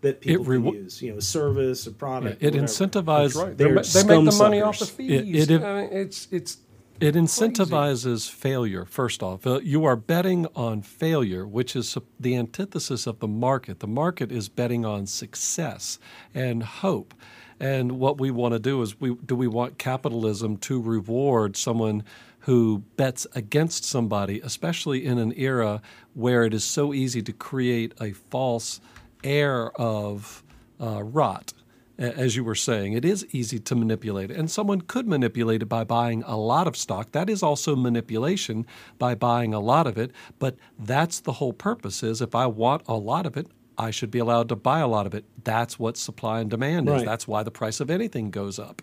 [0.00, 1.02] that people re- can use.
[1.02, 2.42] You know, a service, a product.
[2.42, 3.42] Yeah, it incentivizes.
[3.42, 3.56] Right.
[3.56, 5.48] They, they make the money off the fees.
[5.48, 6.58] It, it, I mean, it's it's
[7.00, 9.46] it incentivizes failure, first off.
[9.46, 13.78] Uh, you are betting on failure, which is the antithesis of the market.
[13.78, 16.00] The market is betting on success
[16.34, 17.14] and hope.
[17.60, 22.04] And what we want to do is we do we want capitalism to reward someone
[22.40, 25.82] who bets against somebody, especially in an era
[26.14, 28.80] where it is so easy to create a false
[29.24, 30.42] air of
[30.80, 31.52] uh, rot
[31.98, 34.30] as you were saying, it is easy to manipulate.
[34.30, 37.10] And someone could manipulate it by buying a lot of stock.
[37.10, 38.66] That is also manipulation
[38.98, 40.12] by buying a lot of it.
[40.38, 44.12] But that's the whole purpose is if I want a lot of it, I should
[44.12, 45.24] be allowed to buy a lot of it.
[45.42, 46.98] That's what supply and demand right.
[46.98, 47.04] is.
[47.04, 48.82] That's why the price of anything goes up.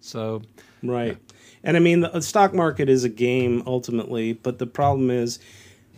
[0.00, 0.42] So,
[0.82, 1.18] right.
[1.64, 5.40] And I mean, the stock market is a game ultimately, but the problem is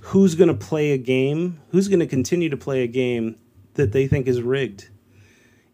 [0.01, 1.61] who's going to play a game?
[1.71, 3.37] Who's going to continue to play a game
[3.75, 4.89] that they think is rigged?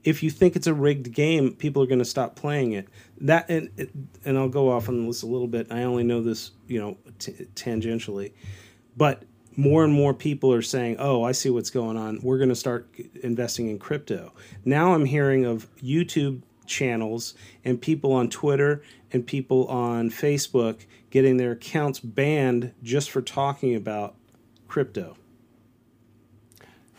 [0.04, 2.88] if you think it's a rigged game, people are going to stop playing it.
[3.20, 3.70] That and
[4.24, 5.66] and I'll go off on this a little bit.
[5.70, 8.32] I only know this, you know, t- tangentially,
[8.96, 9.24] but
[9.56, 12.20] more and more people are saying, "Oh, I see what's going on.
[12.22, 12.88] We're going to start
[13.22, 14.32] investing in crypto."
[14.64, 17.34] Now I'm hearing of YouTube channels
[17.64, 18.82] and people on Twitter
[19.12, 24.14] and people on Facebook getting their accounts banned just for talking about
[24.68, 25.16] crypto.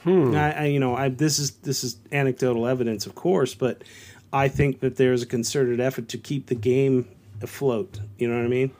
[0.03, 0.35] Hmm.
[0.35, 3.83] I, I, you know, I, this is this is anecdotal evidence, of course, but
[4.31, 7.07] I think that there's a concerted effort to keep the game
[7.41, 7.99] afloat.
[8.17, 8.71] You know what I mean?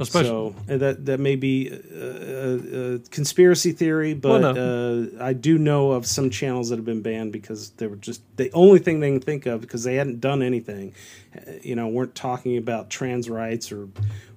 [0.00, 5.08] Especially, so that that may be a, a conspiracy theory, but well, no.
[5.18, 8.22] uh, I do know of some channels that have been banned because they were just
[8.36, 10.94] the only thing they can think of because they hadn't done anything.
[11.62, 13.88] You know, weren't talking about trans rights or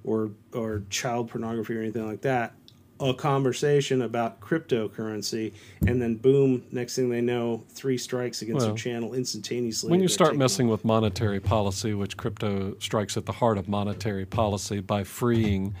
[0.02, 2.54] or or child pornography or anything like that
[3.02, 5.52] a conversation about cryptocurrency,
[5.86, 9.90] and then boom, next thing they know, three strikes against well, channel instantaneously.
[9.90, 14.24] When you start messing with monetary policy, which crypto strikes at the heart of monetary
[14.24, 15.74] policy by freeing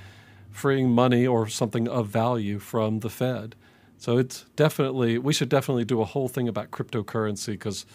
[0.50, 3.54] freeing money or something of value from the Fed.
[3.96, 7.86] So it's definitely we should definitely do a whole thing about cryptocurrency because.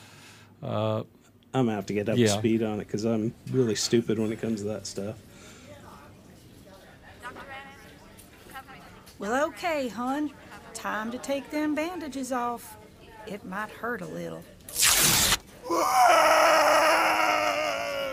[0.64, 1.04] Uh,
[1.54, 2.28] I'm gonna have to get up Yeah.
[2.28, 5.16] to speed on it because I'm really stupid when it comes to that stuff.
[9.20, 10.32] Well, okay, hon.
[10.74, 12.78] Time to take them bandages off.
[13.26, 14.44] It might hurt a little.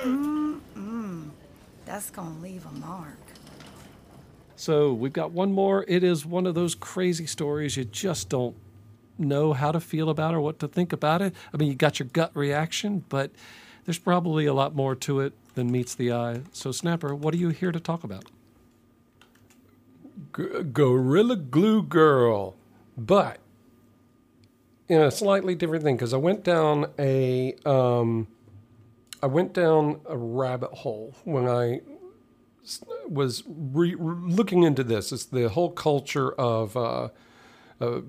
[0.03, 1.31] Mm-mm.
[1.85, 3.19] That's gonna leave a mark.
[4.57, 5.85] So we've got one more.
[5.87, 8.57] It is one of those crazy stories you just don't
[9.19, 11.35] know how to feel about or what to think about it.
[11.53, 13.31] I mean, you got your gut reaction, but
[13.85, 16.41] there's probably a lot more to it than meets the eye.
[16.53, 18.25] So, Snapper, what are you here to talk about?
[20.37, 22.57] G- Gorilla Glue Girl,
[22.97, 23.39] but
[24.89, 28.29] in a slightly different thing because I went down a um,
[29.23, 31.81] I went down a rabbit hole when I
[33.09, 35.13] was re- looking into this.
[35.13, 37.09] It's the whole culture of uh,
[37.81, 38.01] uh,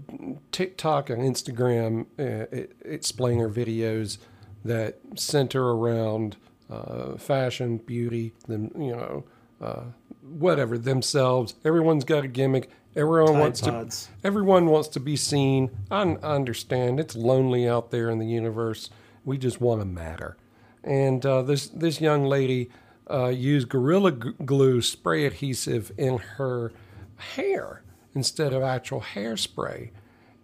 [0.52, 4.18] TikTok and Instagram uh, explainer videos
[4.64, 6.38] that center around
[6.70, 9.24] uh, fashion, beauty, them you know,
[9.62, 9.84] uh,
[10.26, 11.56] whatever themselves.
[11.64, 12.70] Everyone's got a gimmick.
[12.96, 14.06] Everyone Tide wants Pods.
[14.06, 14.28] to.
[14.28, 15.70] Everyone wants to be seen.
[15.92, 18.90] I, I understand it's lonely out there in the universe.
[19.24, 20.38] We just want to matter.
[20.84, 22.70] And uh, this this young lady
[23.10, 26.72] uh, used gorilla glue spray adhesive in her
[27.18, 27.82] hair
[28.14, 29.90] instead of actual hairspray,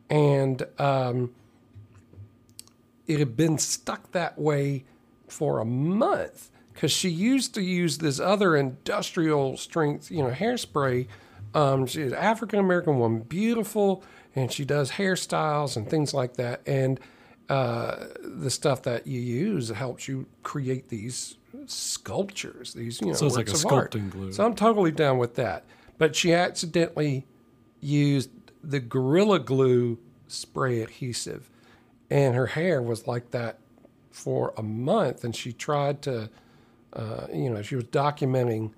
[0.10, 1.32] and um,
[3.08, 4.84] it had been stuck that way
[5.28, 6.50] for a month
[6.82, 11.06] because she used to use this other industrial strength, you know, hairspray.
[11.54, 14.04] Um, she's an African American woman, beautiful,
[14.36, 16.62] and she does hairstyles and things like that.
[16.66, 17.00] And
[17.50, 23.28] uh, the stuff that you use helps you create these sculptures, these you know, So
[23.28, 23.92] it's like a of art.
[23.92, 24.34] sculpting glue.
[24.34, 25.66] So I'm totally down with that.
[26.00, 27.28] But she accidentally
[27.80, 28.32] used
[28.64, 31.48] the Gorilla Glue spray adhesive,
[32.10, 33.60] and her hair was like that
[34.10, 35.24] for a month.
[35.24, 36.32] And she tried to,
[36.94, 38.72] uh, you know, she was documenting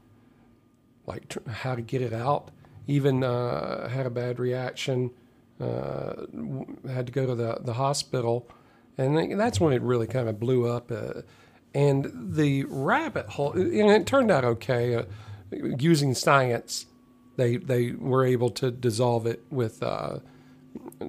[1.05, 2.49] like tr- how to get it out.
[2.87, 5.11] Even uh, had a bad reaction.
[5.59, 8.47] Uh, w- had to go to the the hospital,
[8.97, 10.91] and that's when it really kind of blew up.
[10.91, 11.21] Uh,
[11.73, 14.95] and the rabbit hole, and it turned out okay.
[14.95, 15.03] Uh,
[15.77, 16.87] using science,
[17.37, 20.19] they they were able to dissolve it with uh,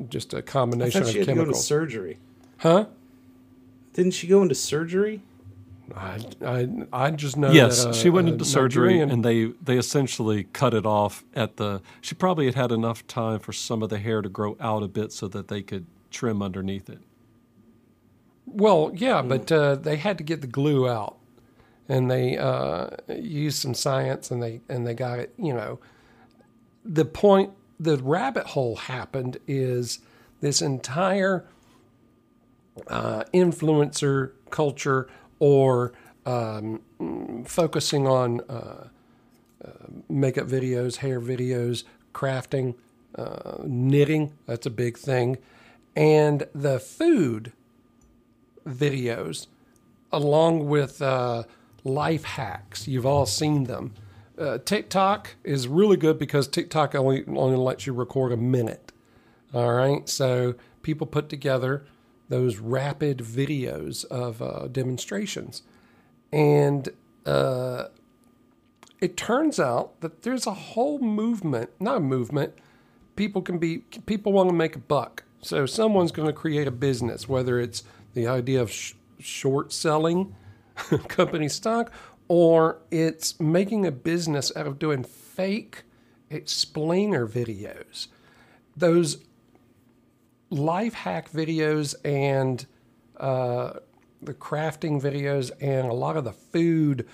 [0.09, 2.19] just a combination thought of she had to go into surgery.
[2.59, 2.87] huh?
[3.95, 5.23] Didn't she go into surgery?
[5.95, 7.51] I, I I just know.
[7.51, 10.87] yes, that, uh, she went a into surgery, Nigerian- and they they essentially cut it
[10.87, 11.83] off at the.
[12.01, 14.89] She probably had had enough time for some of the hair to grow out a
[14.89, 17.01] bit so that they could trim underneath it.
[18.47, 21.17] Well, yeah, but uh, they had to get the glue out,
[21.89, 25.35] and they uh, used some science, and they and they got it.
[25.37, 25.81] You know,
[26.85, 29.99] the point the rabbit hole happened is
[30.41, 31.47] this entire
[32.89, 35.09] uh, influencer culture
[35.39, 35.93] or
[36.27, 36.81] um,
[37.47, 38.89] focusing on uh,
[39.65, 39.71] uh,
[40.09, 42.75] makeup videos, hair videos, crafting,
[43.17, 44.33] uh, knitting.
[44.47, 45.39] That's a big thing,
[45.95, 47.53] and the food
[48.67, 49.47] videos,
[50.13, 51.45] along with uh,
[51.85, 52.89] life hacks.
[52.89, 53.95] You've all seen them.
[54.37, 58.93] Uh, TikTok is really good because TikTok only only lets you record a minute.
[59.53, 61.87] All right, so people put together
[62.35, 65.63] those rapid videos of uh, demonstrations,
[66.33, 66.89] and
[67.25, 67.85] uh,
[69.01, 72.53] it turns out that there's a whole movement, not a movement.
[73.15, 76.73] People can be people want to make a buck, so someone's going to create a
[76.73, 80.35] business, whether it's the idea of sh- short selling
[81.07, 81.93] company stock
[82.27, 85.85] or it's making a business out of doing fake
[86.31, 88.09] explainer videos.
[88.77, 89.19] Those
[90.51, 92.67] life hack videos and
[93.19, 93.75] uh,
[94.23, 97.07] the crafting videos and a lot of the food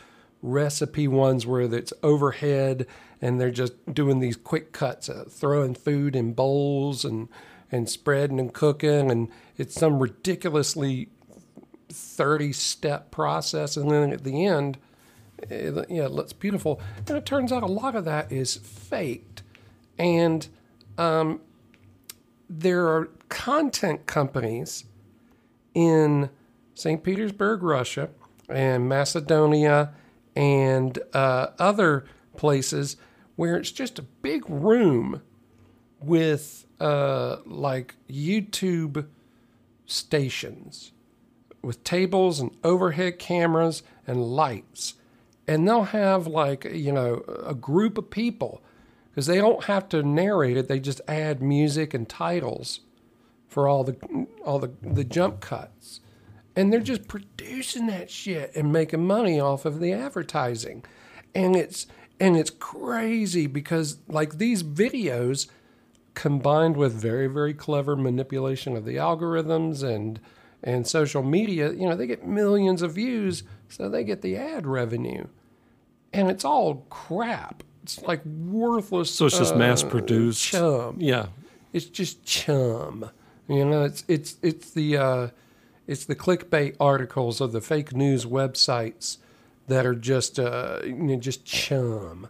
[0.42, 2.86] recipe ones where it's overhead
[3.20, 7.28] and they're just doing these quick cuts, uh, throwing food in bowls and
[7.72, 11.08] and spreading and cooking, and it's some ridiculously
[11.88, 14.76] thirty step process, and then at the end,
[15.38, 16.80] it, yeah, it looks beautiful.
[17.06, 19.42] And it turns out a lot of that is faked,
[19.98, 20.48] and
[20.98, 21.40] um,
[22.48, 24.84] there are content companies
[25.72, 26.28] in
[26.74, 27.02] St.
[27.02, 28.10] Petersburg, Russia,
[28.48, 29.94] and Macedonia,
[30.36, 32.04] and uh, other
[32.36, 32.96] places
[33.36, 35.22] where it's just a big room
[36.00, 39.06] with uh, like YouTube
[39.86, 40.92] stations
[41.62, 44.94] with tables and overhead cameras and lights.
[45.46, 48.62] And they'll have like, you know, a group of people
[49.10, 50.68] because they don't have to narrate it.
[50.68, 52.80] They just add music and titles
[53.50, 53.96] for all the
[54.44, 56.00] all the, the jump cuts.
[56.56, 60.82] and they're just producing that shit and making money off of the advertising
[61.34, 61.86] and it's
[62.18, 65.48] and it's crazy because like these videos
[66.14, 70.20] combined with very very clever manipulation of the algorithms and
[70.62, 74.66] and social media you know they get millions of views so they get the ad
[74.66, 75.26] revenue
[76.12, 80.42] and it's all crap it's like worthless So it's just uh, mass produced.
[80.42, 81.26] chum Yeah.
[81.72, 83.10] it's just chum.
[83.50, 85.28] You know, it's it's it's the uh,
[85.88, 89.18] it's the clickbait articles of the fake news websites
[89.66, 92.28] that are just uh, you know, just chum.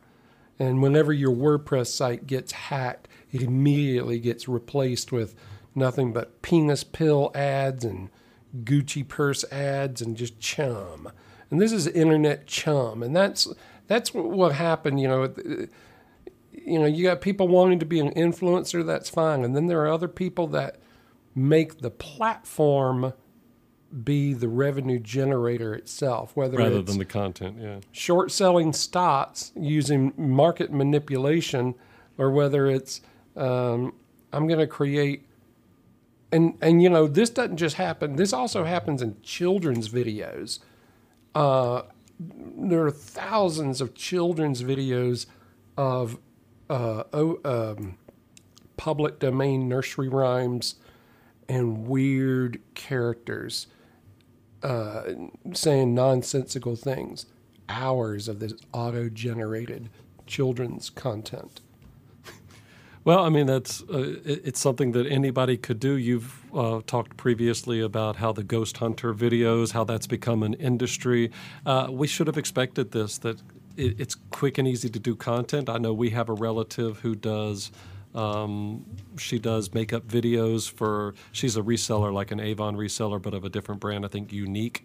[0.59, 5.35] And whenever your WordPress site gets hacked, it immediately gets replaced with
[5.75, 8.09] nothing but penis pill ads and
[8.65, 11.13] Gucci purse ads and just chum.
[11.51, 13.47] And this is internet chum, and that's
[13.89, 15.01] that's what, happened.
[15.01, 15.35] You know,
[16.53, 19.45] you know, you got people wanting to be an influencer, that's fine.
[19.45, 20.81] And then there are other people that
[21.35, 23.13] make the platform
[24.05, 27.57] be the revenue generator itself, whether Rather it's than the content.
[27.61, 27.81] Yeah.
[27.91, 31.75] short selling stocks using market manipulation
[32.17, 33.01] or whether it's
[33.37, 33.95] um,
[34.33, 35.27] I'm going to create
[36.33, 40.61] and and you know this doesn't just happen this also happens in children's videos
[41.35, 41.83] uh,
[42.19, 45.27] there are thousands of children's videos
[45.77, 46.19] of
[46.69, 47.97] uh, oh, um,
[48.77, 50.77] public domain nursery rhymes
[51.51, 53.67] and weird characters
[54.63, 55.03] uh,
[55.53, 57.27] saying nonsensical things.
[57.69, 59.91] Hours of this auto generated
[60.27, 61.61] children's content.
[63.03, 65.95] Well, I mean, that's uh, it's something that anybody could do.
[65.95, 71.31] You've uh, talked previously about how the ghost hunter videos, how that's become an industry.
[71.65, 73.17] Uh, we should have expected this.
[73.19, 73.41] That
[73.77, 75.71] it, it's quick and easy to do content.
[75.71, 77.73] I know we have a relative who does.
[78.15, 78.85] Um,
[79.19, 81.15] she does makeup videos for.
[81.33, 84.05] She's a reseller, like an Avon reseller, but of a different brand.
[84.05, 84.81] I think Younique.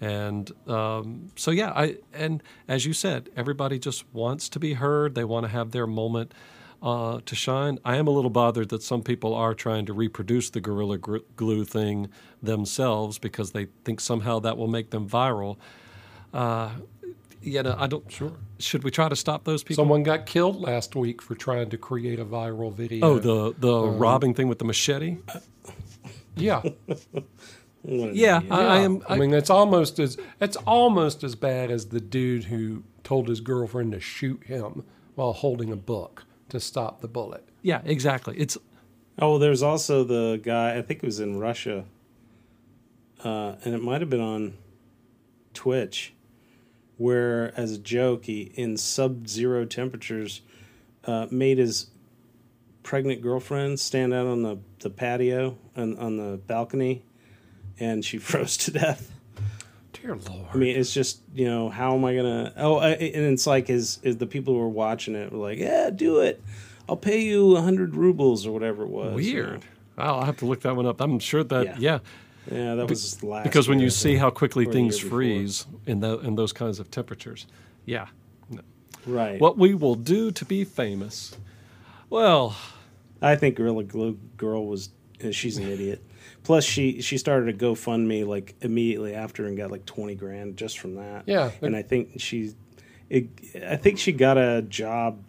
[0.00, 5.14] And um, so, yeah, I and as you said, everybody just wants to be heard.
[5.14, 6.34] They want to have their moment
[6.82, 7.78] uh, to shine.
[7.84, 11.64] I am a little bothered that some people are trying to reproduce the Gorilla Glue
[11.64, 12.08] thing
[12.42, 15.56] themselves because they think somehow that will make them viral.
[16.34, 16.70] Uh,
[17.46, 18.10] yet I don't.
[18.10, 18.32] Sure.
[18.58, 19.82] Should we try to stop those people?
[19.82, 23.06] Someone got killed last week for trying to create a viral video.
[23.06, 25.18] oh, the the robbing thing with the machete.
[26.36, 26.62] yeah.
[27.82, 28.40] What Yeah.
[28.50, 29.02] I, I am.
[29.08, 33.28] I I, mean, it's almost as it's almost as bad as the dude who told
[33.28, 34.84] his girlfriend to shoot him
[35.14, 37.48] while holding a book to stop the bullet.
[37.62, 38.36] yeah, exactly.
[38.38, 38.58] It's
[39.18, 40.76] Oh, there's also the guy.
[40.76, 41.84] I think it was in Russia,
[43.24, 44.58] uh, and it might have been on
[45.54, 46.12] Twitch,
[46.96, 50.42] where as a joke, he in sub-zero temperatures
[51.04, 51.88] uh, made his
[52.82, 57.04] pregnant girlfriend stand out on the, the patio and on the balcony,
[57.78, 59.12] and she froze to death.
[59.92, 60.46] Dear Lord.
[60.52, 62.52] I mean, it's just you know how am I gonna?
[62.56, 65.58] Oh, I, and it's like his, his the people who were watching it were like,
[65.58, 66.42] yeah, do it.
[66.88, 69.26] I'll pay you a hundred rubles or whatever it was.
[69.26, 69.64] you weird.
[69.98, 71.00] I'll have to look that one up.
[71.00, 71.74] I'm sure that Yeah.
[71.78, 72.00] yeah, know?
[72.50, 73.44] Yeah, that was last.
[73.44, 76.90] because when year, you see how quickly things freeze in the in those kinds of
[76.90, 77.46] temperatures,
[77.84, 78.06] yeah.
[78.48, 78.60] No.
[79.06, 79.40] right?
[79.40, 81.36] What we will do to be famous.
[82.08, 82.56] Well,
[83.20, 84.90] I think Gorilla Glue Girl was
[85.24, 86.02] uh, she's an idiot.
[86.44, 90.78] Plus, she she started a GoFundMe like immediately after and got like twenty grand just
[90.78, 91.24] from that.
[91.26, 91.50] Yeah.
[91.60, 92.54] and I think she,
[93.10, 93.28] it,
[93.66, 95.22] I think she got a job.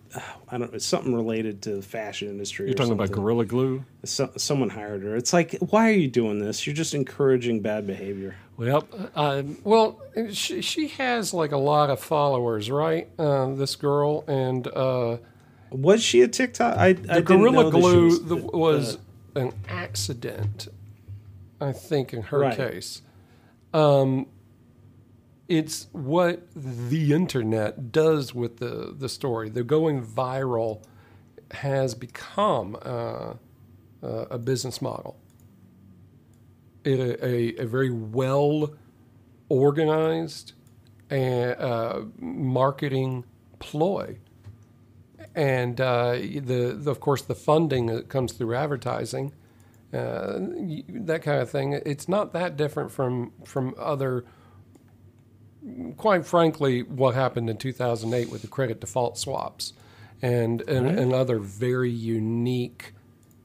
[0.49, 2.65] I don't know, something related to the fashion industry.
[2.67, 3.11] you're talking about.
[3.11, 3.83] Gorilla Glue.
[4.05, 5.15] So, someone hired her.
[5.15, 6.65] It's like, why are you doing this?
[6.65, 8.35] You're just encouraging bad behavior.
[8.55, 10.01] Well, um, Well,
[10.31, 13.09] she, she has like a lot of followers, right?
[13.19, 15.17] Uh, this girl and uh,
[15.69, 16.77] Was she a TikTok?
[16.77, 18.97] I, I the didn't Gorilla Glue was, the, was
[19.35, 20.69] an accident,
[21.61, 22.57] I think, in her Right.
[22.57, 23.01] case.
[23.73, 24.27] Um,
[25.47, 29.49] it's what the internet does with the, the story.
[29.49, 30.83] The going viral
[31.51, 33.33] has become uh,
[34.03, 35.17] uh, a business model.
[36.83, 38.73] It a, a, very well
[39.49, 40.53] organized
[41.09, 43.25] and, uh, marketing
[43.59, 44.17] ploy
[45.37, 49.31] and uh, the, the of course the funding that comes through advertising,
[49.93, 50.39] uh,
[50.89, 51.73] that kind of thing.
[51.85, 54.25] It's not that different from from other.
[55.97, 59.73] Quite frankly, what happened in 2008 with the credit default swaps,
[60.21, 62.93] and and, and other very unique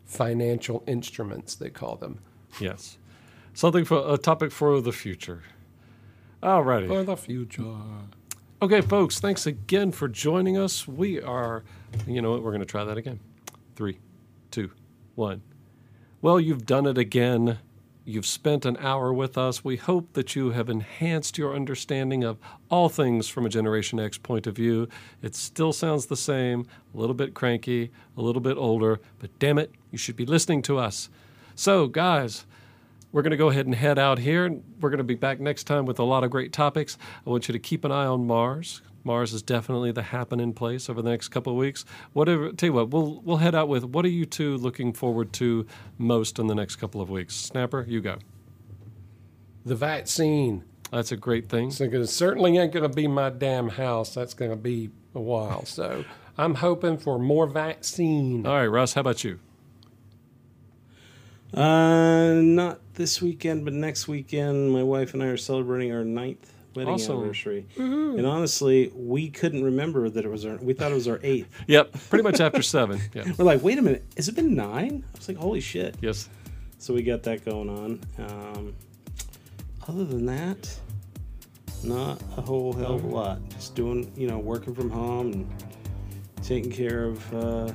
[0.05, 2.19] financial instruments they call them
[2.61, 2.99] yes,
[3.55, 5.43] something for a topic for the future.
[6.43, 6.89] Alrighty.
[6.89, 7.77] for the future.
[8.61, 10.87] Okay, folks, thanks again for joining us.
[10.87, 11.65] We are,
[12.07, 13.21] you know what, we're going to try that again.
[13.75, 13.99] Three,
[14.51, 14.71] two,
[15.15, 15.43] one.
[16.21, 17.59] Well, you've done it again.
[18.05, 19.65] You've spent an hour with us.
[19.65, 22.37] We hope that you have enhanced your understanding of
[22.69, 24.89] all things from a Generation X point of view.
[25.23, 29.57] It still sounds the same, a little bit cranky, a little bit older, but damn
[29.57, 31.11] it, you should be listening to us.
[31.55, 32.45] So, guys,
[33.13, 34.47] we're going to go ahead and head out here.
[34.47, 36.97] and We're going to be back next time with a lot of great topics.
[37.27, 38.83] I want you to keep an eye on Mars.
[39.05, 41.85] Mars is definitely the happening place over the next couple of weeks.
[42.13, 43.85] Whatever, tell you what, we'll we'll head out with.
[43.85, 45.67] What are you two looking forward to
[45.99, 47.35] most in the next couple of weeks?
[47.35, 48.19] Snapper, you go.
[49.65, 50.65] The vaccine.
[50.93, 51.71] That's a great thing.
[51.71, 54.15] So it certainly ain't going to be my damn house.
[54.15, 55.65] That's going to be a while.
[55.65, 56.05] So
[56.37, 58.47] I'm hoping for more vaccine.
[58.47, 59.41] All right, Russ, how about you?
[61.55, 66.51] Uh, not this weekend, but next weekend, my wife and I are celebrating our ninth
[66.75, 67.67] wedding anniversary.
[67.77, 70.57] And honestly, we couldn't remember that it was our.
[70.57, 71.49] We thought it was our eighth.
[71.67, 73.01] Yep, pretty much after seven.
[73.15, 73.31] Yeah.
[73.37, 75.05] We're like, wait a minute, has it been nine?
[75.15, 75.97] I was like, holy shit.
[76.01, 76.29] Yes.
[76.79, 78.01] So we got that going on.
[78.19, 78.75] Um,
[79.89, 80.75] other than that,
[81.85, 83.41] not a whole hell of a lot.
[83.51, 85.51] Just doing, you know, working from home and
[86.43, 87.73] taking care of uh,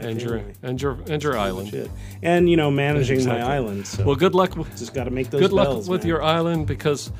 [0.00, 1.90] And your and your and your island.
[2.22, 3.42] And you know, managing Exactly.
[3.42, 3.86] my island.
[3.86, 4.56] So Well, good luck.
[4.56, 5.40] with just got to make those.
[5.40, 6.08] good luck with man.
[6.08, 7.12] your island because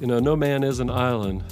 [0.00, 1.42] you know no man is an island,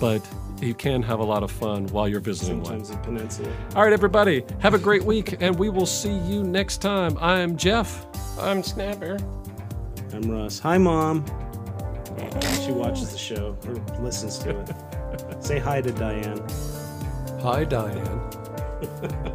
[0.00, 0.20] but
[0.60, 2.84] you can have a lot of fun while you're visiting one.
[2.84, 3.48] Sometimes a peninsula.
[3.74, 7.18] All right, everybody, have a great week, and we will see you next time.
[7.20, 8.06] I'm Jeff.
[8.38, 9.18] I'm Snapper.
[10.12, 10.58] I'm Russ.
[10.60, 11.24] Hi, mom.
[12.64, 14.72] She watches the show or listens to it.
[15.44, 16.40] Say hi to Diane.
[17.42, 18.20] Hi, Diane.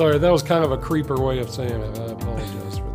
[0.00, 1.98] Sorry, that was kind of a creeper way of saying it.
[1.98, 2.90] I apologize for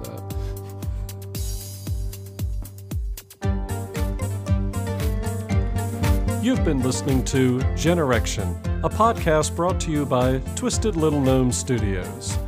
[6.32, 6.44] that.
[6.44, 12.40] You've been listening to Generection, a podcast brought to you by Twisted Little Gnome Studios.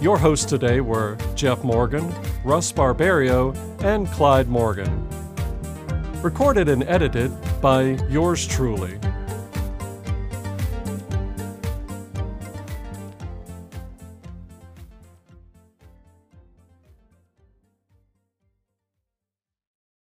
[0.00, 2.12] Your hosts today were Jeff Morgan,
[2.42, 3.52] Russ Barbario,
[3.84, 5.08] and Clyde Morgan.
[6.22, 7.30] Recorded and edited
[7.60, 8.98] by yours truly.